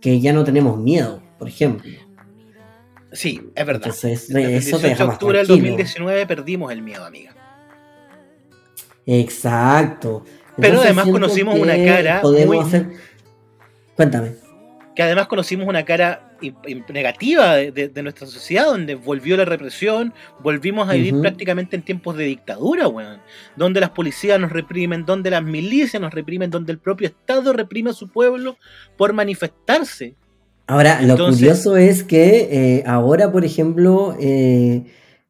[0.00, 1.88] que ya no tenemos miedo, por ejemplo.
[3.12, 3.82] Sí, es verdad.
[3.84, 7.32] Entonces, el 18 de octubre del 2019 perdimos el miedo, amiga.
[9.06, 10.24] Exacto.
[10.56, 12.22] Pero además conocimos una cara.
[12.22, 12.88] Podemos hacer.
[13.94, 14.32] Cuéntame.
[14.96, 16.29] Que además conocimos una cara
[16.92, 22.24] negativa de, nuestra sociedad, donde volvió la represión, volvimos a vivir prácticamente en tiempos de
[22.24, 23.20] dictadura, weón.
[23.56, 27.90] Donde las policías nos reprimen, donde las milicias nos reprimen, donde el propio Estado reprime
[27.90, 28.56] a su pueblo
[28.96, 30.14] por manifestarse.
[30.66, 32.48] Ahora, lo curioso es que
[32.78, 34.84] eh, ahora, por ejemplo, eh,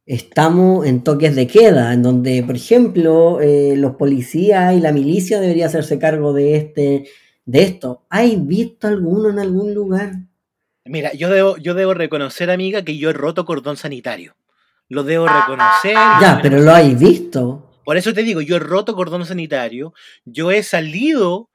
[0.05, 5.40] estamos en toques de queda, en donde, por ejemplo, eh, los policías y la milicia
[5.40, 7.05] deberían hacerse cargo de este
[7.46, 8.07] de esto.
[8.11, 10.12] ¿Hay visto alguno en algún lugar?
[10.90, 14.35] Mira, yo debo, yo debo reconocer, amiga, que yo he roto cordón sanitario.
[14.88, 15.94] Lo debo reconocer.
[15.94, 17.70] Ya, pero lo hay visto.
[17.85, 19.94] Por eso te digo, yo he roto cordón sanitario.
[20.24, 21.50] Yo he salido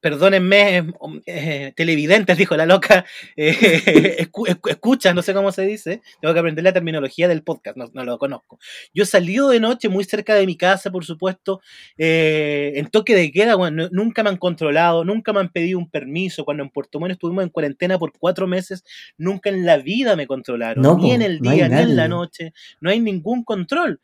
[0.00, 0.92] perdónenme,
[1.26, 3.04] eh, televidentes, dijo la loca,
[3.36, 4.28] eh,
[4.66, 8.18] escucha, no sé cómo se dice, tengo que aprender la terminología del podcast, no, lo
[8.18, 8.58] conozco.
[8.94, 11.60] Yo salido de noche muy cerca de mi casa, por supuesto,
[11.96, 15.90] eh, en toque de queda, bueno, nunca me han controlado, nunca me han pedido un
[15.90, 18.84] permiso, cuando en Puerto Montt estuvimos en cuarentena por cuatro meses,
[19.16, 22.90] nunca en la vida me controlaron, ni en el día, ni en la noche, no
[22.90, 24.00] hay ningún control.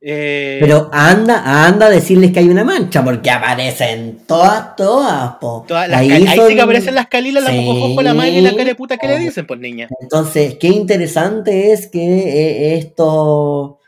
[0.00, 5.64] Eh, Pero anda, anda a decirles que hay una mancha, porque aparecen todas, todas, po.
[5.70, 7.50] ahí, sí que aparecen las calilas, la
[7.94, 9.88] con la madre y la cara puta que le dicen, pues niña.
[10.00, 13.80] Entonces, qué interesante es que eh, esto,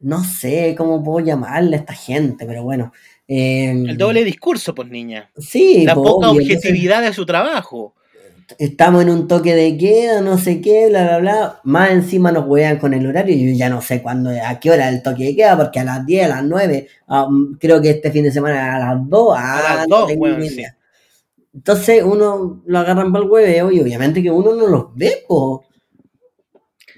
[0.00, 2.92] no sé cómo puedo llamarle a esta gente, pero bueno.
[3.26, 5.30] el doble discurso, pues niña.
[5.36, 7.94] Sí, la poca objetividad de su trabajo
[8.58, 11.60] estamos en un toque de queda, no sé qué, bla, bla, bla.
[11.64, 13.36] Más encima nos juegan con el horario.
[13.36, 16.04] Yo ya no sé cuándo, a qué hora el toque de queda, porque a las
[16.04, 19.76] 10, a las 9, um, creo que este fin de semana a las 2, a,
[19.76, 20.44] las 2, bueno,
[21.54, 25.64] Entonces uno lo agarran para el hueveo y obviamente que uno no los ve, po.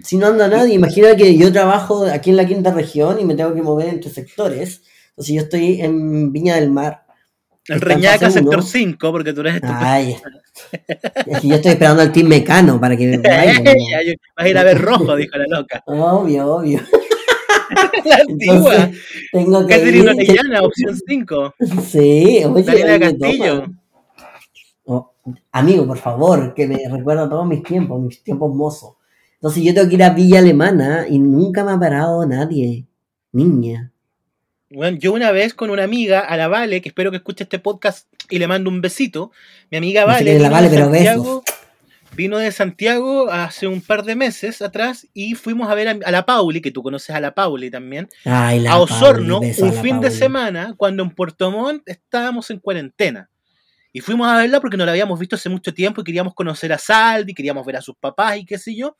[0.03, 3.35] Si no anda nadie, imagina que yo trabajo aquí en la quinta región y me
[3.35, 4.83] tengo que mover entre sectores.
[5.11, 7.05] Entonces yo estoy en Viña del Mar.
[7.69, 10.17] El Reñaca sector 5, porque tú eres Ay,
[11.27, 13.63] es que yo estoy esperando al Team Mecano para que me vaya.
[13.63, 15.83] Vas a ir a ver rojo, dijo la loca.
[15.87, 16.81] Obvio, obvio.
[18.05, 18.91] la antigua.
[19.31, 21.55] tengo que Catherine Orellana, opción 5.
[21.89, 22.63] Sí, oye.
[22.65, 23.67] Daniela Castillo.
[24.85, 25.13] Oh,
[25.53, 28.97] amigo, por favor, que me recuerda todos mis tiempos, mis tiempos mozos.
[29.35, 32.87] Entonces yo tengo que ir a Villa Alemana y nunca me ha parado nadie.
[33.31, 33.92] Niña.
[34.75, 37.59] Bueno, yo una vez con una amiga, a la Vale, que espero que escuche este
[37.59, 39.31] podcast y le mando un besito.
[39.71, 41.45] Mi amiga Vale, vino, vale, de Santiago,
[42.17, 46.25] vino de Santiago hace un par de meses atrás y fuimos a ver a, la
[46.25, 51.03] Pauli, que tú conoces a la Pauli también, a Osorno un fin de semana cuando
[51.03, 53.29] en Puerto Montt estábamos en cuarentena.
[53.93, 56.73] Y fuimos a verla porque no la habíamos visto hace mucho tiempo y queríamos conocer
[56.73, 58.97] a Salvi, queríamos ver a sus papás y qué sé yo.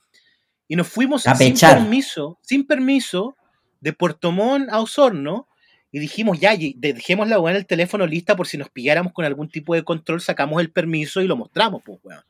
[0.69, 3.37] Y nos fuimos sin permiso, sin permiso,
[3.81, 5.49] de Puerto Montt a Osorno
[5.93, 9.27] y dijimos, ya, dejemos la weá en el teléfono lista por si nos pilláramos con
[9.27, 12.23] algún tipo de control, sacamos el permiso y lo mostramos, pues, weón.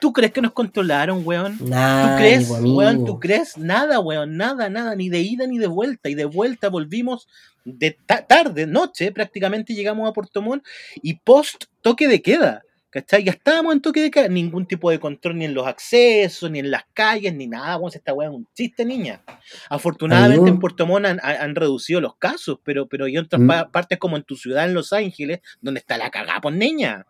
[0.00, 1.58] ¿Tú crees que nos controlaron, weón?
[1.60, 3.04] Nada, ¿Tú crees, weón?
[3.04, 3.56] ¿Tú crees?
[3.56, 6.08] Nada, weón, nada, nada, ni de ida ni de vuelta.
[6.08, 7.28] Y de vuelta volvimos
[7.64, 7.96] de
[8.26, 10.64] tarde, noche, prácticamente llegamos a Puerto Montt
[11.02, 12.62] y post toque de queda.
[12.92, 13.24] ¿Cachai?
[13.24, 16.58] Ya estábamos en toque de queda, ningún tipo de control ni en los accesos, ni
[16.58, 17.76] en las calles, ni nada.
[17.76, 19.22] Vamos, esta weá es un chiste, niña.
[19.70, 23.70] Afortunadamente en Puerto Montt han, reducido los casos, pero, pero y en otras mm.
[23.72, 27.06] partes como en tu ciudad, en Los Ángeles, donde está la cagada, pues niña.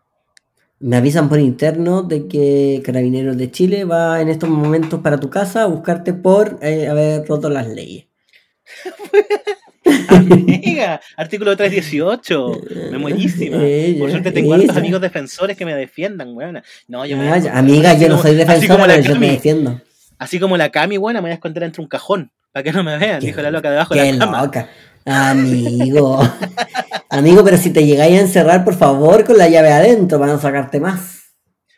[0.79, 5.29] Me avisan por interno de que Carabineros de Chile va en estos momentos para tu
[5.29, 8.07] casa a buscarte por eh, haber roto las leyes.
[10.07, 12.61] Amiga, artículo 318.
[12.91, 13.57] Me buenísima.
[13.99, 16.61] Por suerte tengo tantos amigos defensores que me defiendan, weón.
[16.87, 19.81] No, yo me Amiga, yo no soy defensora, pero yo me defiendo.
[20.17, 22.31] Así como la Cami, buena, me voy a esconder entre un cajón.
[22.51, 24.43] Para que no me vean, dijo la loca debajo de la cama.
[24.43, 24.69] Loca.
[25.05, 26.21] Amigo.
[27.09, 30.39] Amigo, pero si te llegáis a encerrar, por favor, con la llave adentro para no
[30.39, 31.23] sacarte más.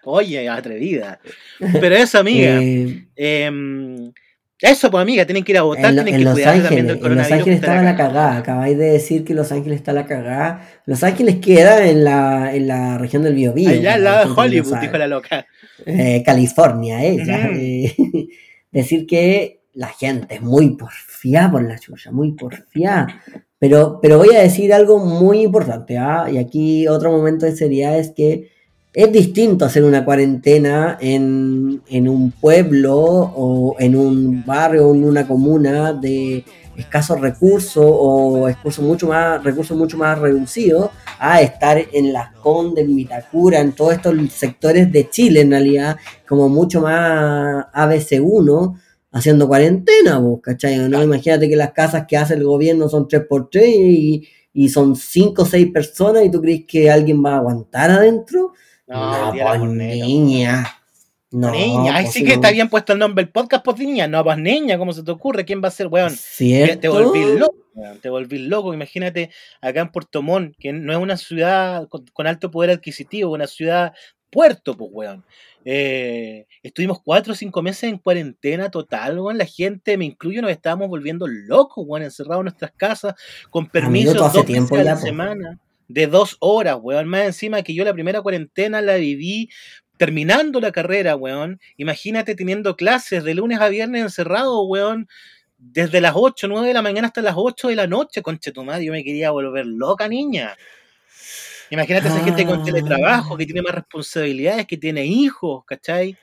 [0.03, 1.19] Oye, atrevida.
[1.59, 2.59] Pero eso, amiga.
[2.61, 3.07] Eh...
[3.15, 4.11] Em,
[4.61, 6.61] Eso, pues amiga, tienen que ir a votar, En, lo- tienen en que Los cuidarse
[6.61, 7.39] también del en Los coronavirus.
[7.39, 8.37] Ángeles estaba la la cagada.
[8.37, 10.61] Acabáis de decir que Los Ángeles está la cagada.
[10.85, 13.69] Los Ángeles queda en la, en la región del Biobío.
[13.69, 15.45] Allá al lado la de Hollywood, dijo la loca.
[15.85, 17.49] Eh, California, ella.
[17.51, 17.59] Ujú.
[17.59, 17.95] eh,
[18.71, 23.21] decir que la gente es muy porfiada por la chucha, muy porfiada.
[23.59, 26.27] Pero, pero voy a decir algo muy importante, ¿ah?
[26.31, 28.51] y aquí otro momento de seriedad es que
[28.95, 35.03] es distinto hacer una cuarentena en, en un pueblo o en un barrio o en
[35.03, 36.45] una comuna de
[36.77, 42.85] escasos recursos o recursos mucho más, recursos mucho más reducidos a estar en Las Condes,
[42.85, 48.79] en Vitacura, en todos estos sectores de Chile en realidad, como mucho más ABC1
[49.11, 50.89] haciendo cuarentena, vos, ¿cachai?
[50.89, 51.03] ¿No?
[51.03, 55.45] Imagínate que las casas que hace el gobierno son 3x3 y, y son 5 o
[55.45, 58.53] 6 personas y tú crees que alguien va a aguantar adentro.
[58.87, 60.65] No, pues, niña.
[61.31, 64.07] No, niña, ay, sí que está bien puesto el nombre del podcast, pues niña.
[64.07, 65.43] No, pues niña, ¿cómo se te ocurre?
[65.43, 66.11] ¿Quién va a ser, weón?
[66.11, 66.79] Te, ¿Cierto?
[66.79, 68.73] te volví loco, weón, te volví loco.
[68.73, 73.33] Imagínate acá en Puerto Montt, que no es una ciudad con, con alto poder adquisitivo,
[73.33, 73.93] una ciudad
[74.29, 75.25] puerto, pues, weón.
[75.67, 79.37] Eh, estuvimos cuatro o cinco meses en cuarentena total, weón.
[79.37, 83.15] La gente, me incluyo, nos estábamos volviendo locos, weón, encerrados en nuestras casas,
[83.49, 87.07] con permisos dos veces a la semana, de dos horas, weón.
[87.07, 89.49] Más encima que yo la primera cuarentena la viví
[89.97, 91.59] terminando la carrera, weón.
[91.77, 95.07] Imagínate teniendo clases de lunes a viernes encerrado, weón.
[95.57, 98.63] Desde las 8, 9 de la mañana hasta las 8 de la noche, conche tu
[98.63, 100.55] madre, yo me quería volver loca, niña.
[101.71, 102.63] Imagínate esa gente con Ah.
[102.63, 106.15] teletrabajo, que tiene más responsabilidades, que tiene hijos, ¿cachai?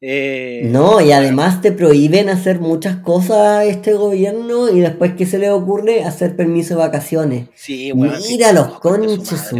[0.00, 5.38] Eh, No, y además te prohíben hacer muchas cosas este gobierno y después, ¿qué se
[5.38, 6.04] le ocurre?
[6.04, 7.48] Hacer permiso de vacaciones.
[7.54, 9.50] Sí, Mira los no, conches.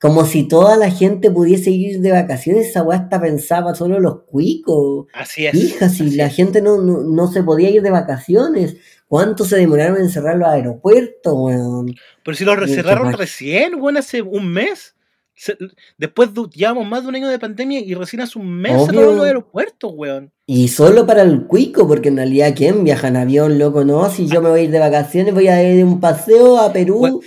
[0.00, 4.22] Como si toda la gente pudiese ir de vacaciones, esa weá está pensada solo los
[4.24, 5.06] cuicos.
[5.12, 5.54] Así es.
[5.54, 6.34] Hija, si la es.
[6.36, 8.76] gente no, no, no se podía ir de vacaciones,
[9.08, 11.94] ¿cuánto se demoraron en cerrar los aeropuertos, weón?
[12.22, 14.94] Pero si lo Bien, cerraron recién, weón, hace un mes.
[15.42, 15.56] Se-
[15.96, 19.16] después de, llevamos más de un año de pandemia y recién hace un mes cerraron
[19.16, 20.30] los aeropuertos, weón.
[20.44, 23.82] Y solo para el cuico, porque en realidad, ¿quién viaja en avión, loco?
[23.82, 26.58] No, si yo me voy a ir de vacaciones, voy a ir de un paseo
[26.58, 27.22] a Perú.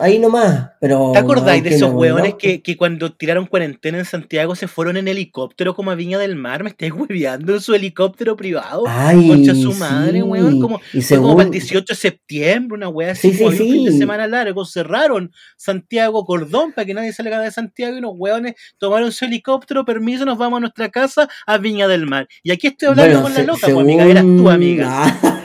[0.00, 0.70] Ahí nomás.
[0.80, 2.38] Pero, ¿Te acordáis de esos no, no.
[2.38, 6.36] que, que cuando tiraron cuarentena en Santiago se fueron en helicóptero como a Viña del
[6.36, 6.62] Mar?
[6.62, 8.84] ¿Me estáis hueveando en su helicóptero privado?
[8.86, 10.60] Ay, Concha su madre, sí.
[10.60, 13.30] Como, Y fue como según, para el 18 de septiembre, una wea así.
[13.32, 14.64] Sí, sí, un fin de semana largo.
[14.64, 19.84] Cerraron Santiago Cordón para que nadie salga de Santiago y unos weones tomaron su helicóptero,
[19.84, 22.28] permiso, nos vamos a nuestra casa a Viña del Mar.
[22.42, 24.06] Y aquí estoy hablando bueno, con la loca, pues, amiga.
[24.06, 25.41] Eras tu amiga.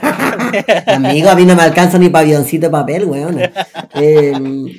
[0.86, 3.38] Amigo, a mí no me alcanza ni para avioncito de papel, weón.
[3.94, 4.32] Eh,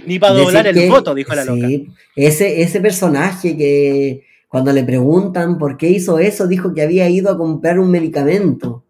[0.05, 1.67] Ni para doblar el que- voto, dijo la loca.
[1.67, 7.07] sí, ese, ese personaje que cuando le preguntan por qué hizo eso, dijo que había
[7.09, 8.83] ido a comprar un medicamento.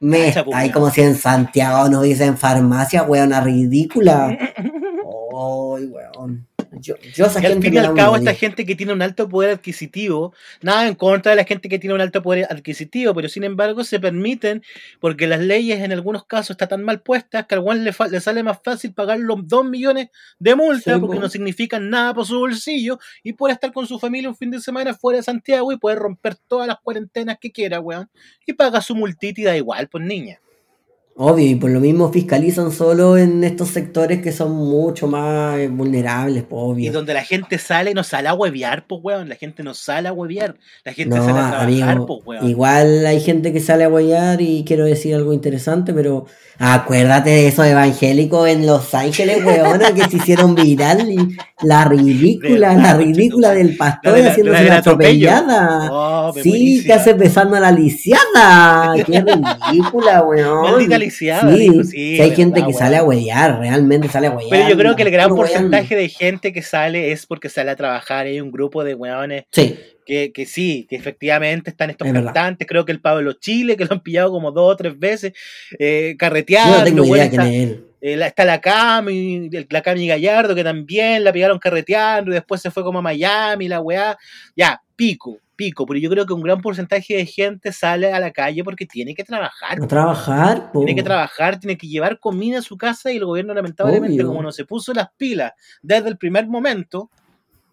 [0.00, 4.28] Me pues, ahí como si en Santiago no hubiese en farmacia, weón, ridícula.
[5.34, 6.46] Ay, weón.
[6.80, 9.28] Yo, yo esa Y al fin y al cabo, esta gente que tiene un alto
[9.28, 13.28] poder adquisitivo, nada en contra de la gente que tiene un alto poder adquisitivo, pero
[13.28, 14.62] sin embargo se permiten,
[15.00, 18.20] porque las leyes en algunos casos están tan mal puestas que al guan le, le
[18.20, 20.08] sale más fácil pagar los 2 millones
[20.38, 21.22] de multa Sí, porque po.
[21.22, 24.60] no significan nada por su bolsillo y puede estar con su familia un fin de
[24.60, 28.10] semana fuera de Santiago y puede romper todas las cuarentenas que quiera, weón,
[28.46, 30.41] y paga su multita y da igual, pues niña.
[31.14, 35.68] Obvio, y por lo mismo fiscalizan solo en estos sectores que son mucho más eh,
[35.68, 36.92] vulnerables, pues, Y obvio.
[36.92, 40.12] donde la gente sale, no sale a huevear, pues weón, la gente no sale a
[40.14, 42.48] huevear, la gente No, sale a trabajar, amigo, pues weón.
[42.48, 46.24] igual hay gente que sale a guayar y quiero decir algo interesante, pero
[46.58, 52.74] acuérdate de esos evangélicos en Los Ángeles, weona, que se hicieron viral y la ridícula,
[52.74, 55.30] la ridícula del pastor de la- haciéndose la del la atropello.
[55.30, 55.88] atropellada.
[55.92, 56.86] Oh, Sí, buenísima.
[56.86, 58.94] que hace besando a la lisiada.
[59.06, 59.22] Qué
[59.70, 60.62] ridícula, weón.
[60.62, 64.50] Maldita Sí, hay verdad, gente que sale a huellar, realmente sale a huellar.
[64.50, 67.76] Pero yo creo que el gran porcentaje de gente que sale es porque sale a
[67.76, 68.26] trabajar.
[68.26, 72.32] Hay un grupo de weones Sí, que, que sí, que efectivamente están estos Es verdad.
[72.34, 72.66] cantantes.
[72.66, 75.32] Creo que el Pablo Chile, que lo han pillado como dos o tres veces,
[75.78, 76.78] eh, yo carreteando.
[76.78, 77.86] no tengo idea quién es él.
[78.00, 82.34] eh, la- está la Cami, el- la Cami Gallardo, que también la pillaron carreteando y
[82.34, 84.18] después se fue como a Miami, la weá.
[84.56, 85.86] Ya, pico, pico.
[85.86, 89.14] Pero yo creo que un gran porcentaje de gente sale a la calle porque tiene
[89.14, 89.82] que trabajar.
[89.82, 90.80] A trabajar, po.
[90.80, 94.26] Tiene que trabajar, tiene que llevar comida a su casa y el gobierno lamentablemente Obvio.
[94.28, 95.52] como no se puso las pilas
[95.82, 97.10] desde el primer momento,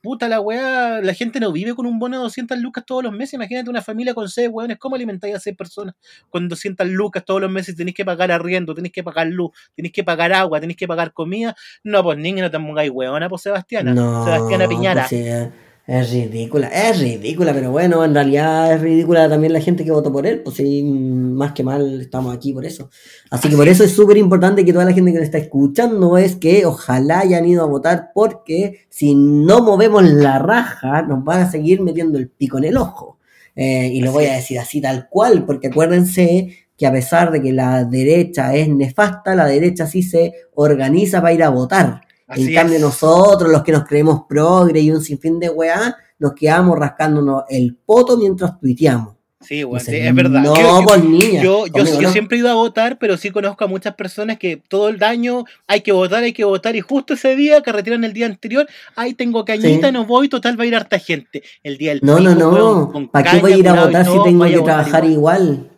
[0.01, 3.11] puta la weá, la gente no vive con un bono de 200 lucas todos los
[3.11, 5.93] meses, imagínate una familia con 6 weones, ¿cómo alimentáis a 6 personas
[6.29, 7.75] con 200 lucas todos los meses?
[7.75, 11.11] Tenéis que pagar arriendo, tenéis que pagar luz, tenéis que pagar agua, tenéis que pagar
[11.11, 15.01] comida, no pues niña, no te pongáis weona, pues Sebastiana, No, Sebastiana Piñara.
[15.01, 15.51] pues sí, eh,
[15.91, 20.11] Es ridícula, es ridícula, pero bueno, en realidad es ridícula también la gente que votó
[20.11, 22.91] por él, pues sí, más que mal estamos aquí por eso.
[23.31, 26.15] Así que por eso es súper importante que toda la gente que nos está escuchando
[26.19, 31.41] es que ojalá hayan ido a votar porque si no movemos la raja nos van
[31.41, 33.17] a seguir metiendo el pico en el ojo.
[33.55, 37.41] Eh, y lo voy a decir así tal cual, porque acuérdense que a pesar de
[37.41, 42.01] que la derecha es nefasta, la derecha sí se organiza para ir a votar
[42.35, 46.77] en cambio, nosotros, los que nos creemos progre y un sinfín de weá, nos quedamos
[46.77, 49.15] rascándonos el poto mientras tuiteamos.
[49.41, 50.41] Sí, bueno, es verdad.
[50.41, 51.41] No, yo, pues niña.
[51.41, 54.89] Yo, yo, siempre he ido a votar, pero sí conozco a muchas personas que todo
[54.89, 58.11] el daño hay que votar, hay que votar, y justo ese día que retiran el
[58.11, 58.67] día anterior,
[58.97, 61.41] ay, tengo cañita, no voy, total va a ir harta gente.
[61.63, 63.09] El día del No, no, no.
[63.11, 65.69] ¿Para qué voy a ir a votar si tengo que trabajar igual?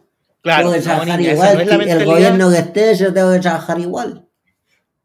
[0.41, 1.71] Claro, tengo que trabajar igual.
[1.71, 4.27] el gobierno que esté, yo tengo que trabajar igual.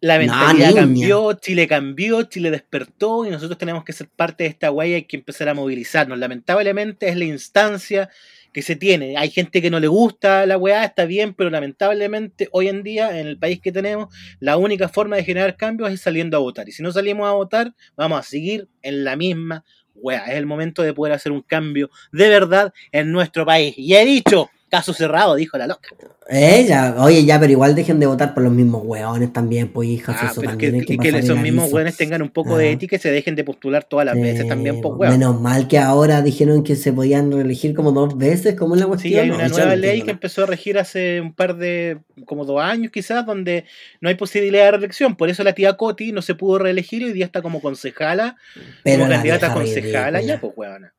[0.07, 4.71] La mentalidad cambió, Chile cambió, Chile despertó y nosotros tenemos que ser parte de esta
[4.71, 6.17] huella y hay que empezar a movilizarnos.
[6.17, 8.09] Lamentablemente es la instancia
[8.53, 9.17] que se tiene.
[9.17, 13.19] Hay gente que no le gusta la weá, está bien, pero lamentablemente hoy en día,
[13.19, 16.69] en el país que tenemos, la única forma de generar cambios es saliendo a votar.
[16.69, 19.65] Y si no salimos a votar, vamos a seguir en la misma
[19.97, 20.27] weá.
[20.27, 23.75] Es el momento de poder hacer un cambio de verdad en nuestro país.
[23.77, 25.89] Y he dicho, Caso cerrado, dijo la loca.
[26.29, 30.17] Ella, oye, ya, pero igual dejen de votar por los mismos hueones también, pues hijas,
[30.21, 30.85] ah, eso también.
[30.85, 32.71] Que, que, esos mismos hueones tengan un poco de ah.
[32.73, 35.13] ética y se dejen de postular todas las veces también, pues hueón.
[35.13, 38.89] Menos mal que ahora dijeron que se podían reelegir como dos veces, como es la
[38.89, 39.13] cuestión.
[39.13, 42.61] Sí, hay una nueva ley que empezó a regir hace un par de, como dos
[42.61, 43.67] años quizás, donde
[44.01, 45.15] no hay posibilidad de reelección.
[45.15, 48.37] Por eso la tía Coti no se pudo reelegir y hoy día está como concejala,
[48.83, 50.96] pero como candidata concejala, ya, pues hueona.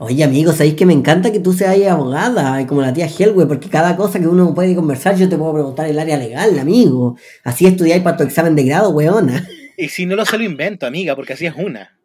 [0.00, 3.46] Oye, amigo, ¿sabéis que me encanta que tú seas abogada, como la tía Helwe?
[3.46, 7.16] Porque cada cosa que uno puede conversar, yo te puedo preguntar el área legal, amigo.
[7.42, 9.44] Así estudiáis para tu examen de grado, weona.
[9.76, 11.98] Y si no lo se lo invento, amiga, porque así es una.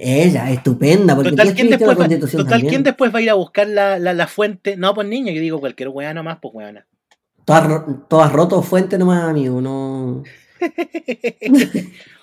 [0.00, 3.68] Ella, estupenda, porque total, ¿quién después, va, total ¿quién después va a ir a buscar
[3.68, 4.76] la, la, fuente?
[4.76, 6.86] No, pues niña, yo digo cualquier weá nomás, pues weona.
[7.44, 10.24] Todas, todas roto fuente nomás, amigo, no.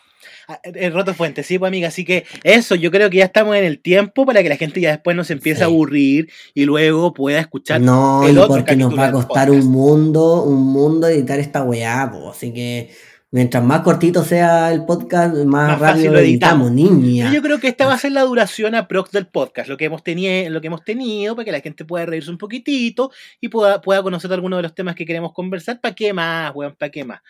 [0.51, 1.89] Ah, el roto fuente, sí, pues amiga.
[1.89, 4.81] Así que eso, yo creo que ya estamos en el tiempo para que la gente
[4.81, 7.79] ya después nos empiece a aburrir y luego pueda escuchar.
[7.79, 12.35] No, porque nos va a costar un mundo, un mundo editar esta weá, pues.
[12.35, 12.89] Así que
[13.29, 17.31] mientras más cortito sea el podcast, más, rápido lo editamos, niña.
[17.31, 20.03] Yo creo que esta va a ser la duración aprox del podcast, lo que hemos
[20.03, 23.81] tenido, lo que hemos tenido, para que la gente pueda reírse un poquitito y pueda,
[23.81, 25.79] pueda conocer algunos de los temas que queremos conversar.
[25.79, 26.73] ¿Para qué más, weón?
[26.75, 27.21] ¿Para qué más?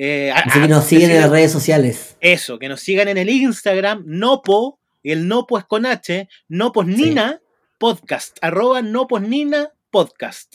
[0.00, 2.16] Eh, Así que nos siguen en las redes sociales.
[2.20, 7.40] Eso, que nos sigan en el Instagram, Nopo, el Nopo es con H, Nopos Nina
[7.78, 10.54] Podcast, arroba Nopos Nina Podcast.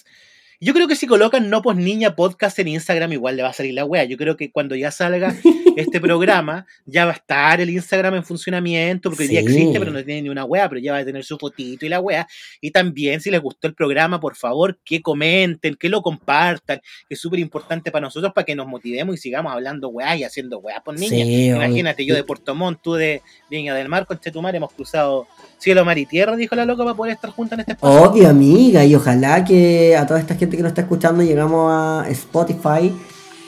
[0.64, 3.54] Yo creo que si colocan No Pues Niña Podcast en Instagram, igual le va a
[3.54, 4.06] salir la wea.
[4.06, 5.36] Yo creo que cuando ya salga
[5.76, 9.92] este programa, ya va a estar el Instagram en funcionamiento, porque hoy día existe, pero
[9.92, 12.26] no tiene ni una wea, pero ya va a tener su fotito y la wea.
[12.62, 17.16] Y también, si les gustó el programa, por favor, que comenten, que lo compartan, que
[17.16, 20.60] es súper importante para nosotros, para que nos motivemos y sigamos hablando wea y haciendo
[20.60, 21.28] wea por niñas.
[21.28, 25.84] Imagínate, yo de Puerto Montt, tú de Viña del Mar, con Chetumar, hemos cruzado cielo,
[25.86, 28.02] mar y tierra, dijo la loca, para poder estar juntas en este espacio.
[28.02, 32.06] Obvio, amiga, y ojalá que a toda esta gente que nos está escuchando llegamos a
[32.10, 32.94] Spotify.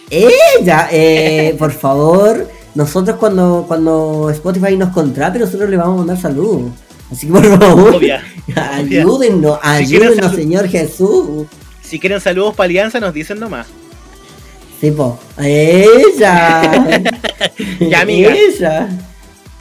[0.10, 6.18] Ella, eh, por favor, nosotros cuando, cuando Spotify nos contrate, nosotros le vamos a mandar
[6.18, 6.72] saludos.
[7.12, 8.02] Así que por favor,
[8.56, 11.48] ayúdennos, ayúdennos, Señor Jesús.
[11.82, 13.68] Si quieren saludos para Alianza, nos dicen nomás.
[14.82, 16.62] Tipo, ella.
[17.80, 18.36] ya, amiga.
[18.36, 18.90] Ella.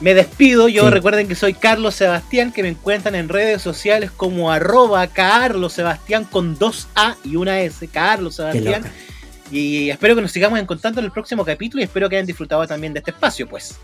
[0.05, 4.51] Me despido, yo recuerden que soy Carlos Sebastián, que me encuentran en redes sociales como
[4.51, 8.83] arroba Carlos Sebastián con dos A y una S, Carlos Sebastián.
[9.49, 12.67] Y espero que nos sigamos encontrando en el próximo capítulo y espero que hayan disfrutado
[12.67, 13.77] también de este espacio, pues.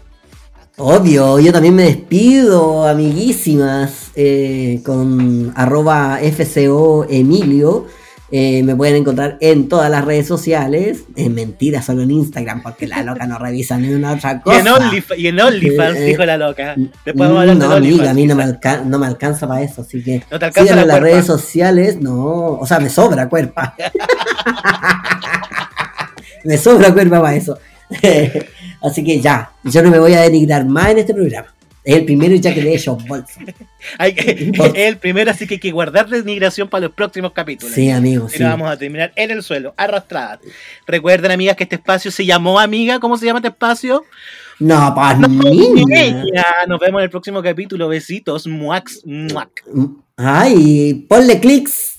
[0.77, 7.87] Obvio, yo también me despido, amiguísimas, eh, con arroba FCO Emilio.
[8.33, 11.03] Eh, me pueden encontrar en todas las redes sociales.
[11.15, 14.57] En mentira, solo en Instagram, porque la loca no revisa ni una otra cosa.
[15.17, 16.75] Y en, OnlyFans, eh, dijo la loca.
[16.77, 18.45] Después vamos a hablar no, de a mí no me,
[18.85, 20.23] no me, alcanza para eso, así que.
[20.31, 22.57] ¿No te alcanza en las redes sociales, no.
[22.59, 23.75] O sea, me sobra cuerpa.
[26.45, 27.59] me sobra cuerpa para eso.
[28.81, 31.53] así que ya, yo no me voy a denigrar más en este programa.
[31.83, 33.41] Es el primero ya que le he hecho bolsa.
[33.99, 37.73] es el primero, así que hay que guardar migración para los próximos capítulos.
[37.73, 38.39] Sí, amigos.
[38.39, 40.39] Y vamos a terminar en el suelo, arrastrada.
[40.85, 42.99] Recuerden, amigas, que este espacio se llamó Amiga.
[42.99, 44.05] ¿Cómo se llama este espacio?
[44.59, 47.87] No, para no, Nos vemos en el próximo capítulo.
[47.87, 48.45] Besitos.
[48.45, 49.49] Muax, muac.
[50.17, 51.90] Ay, ponle clics.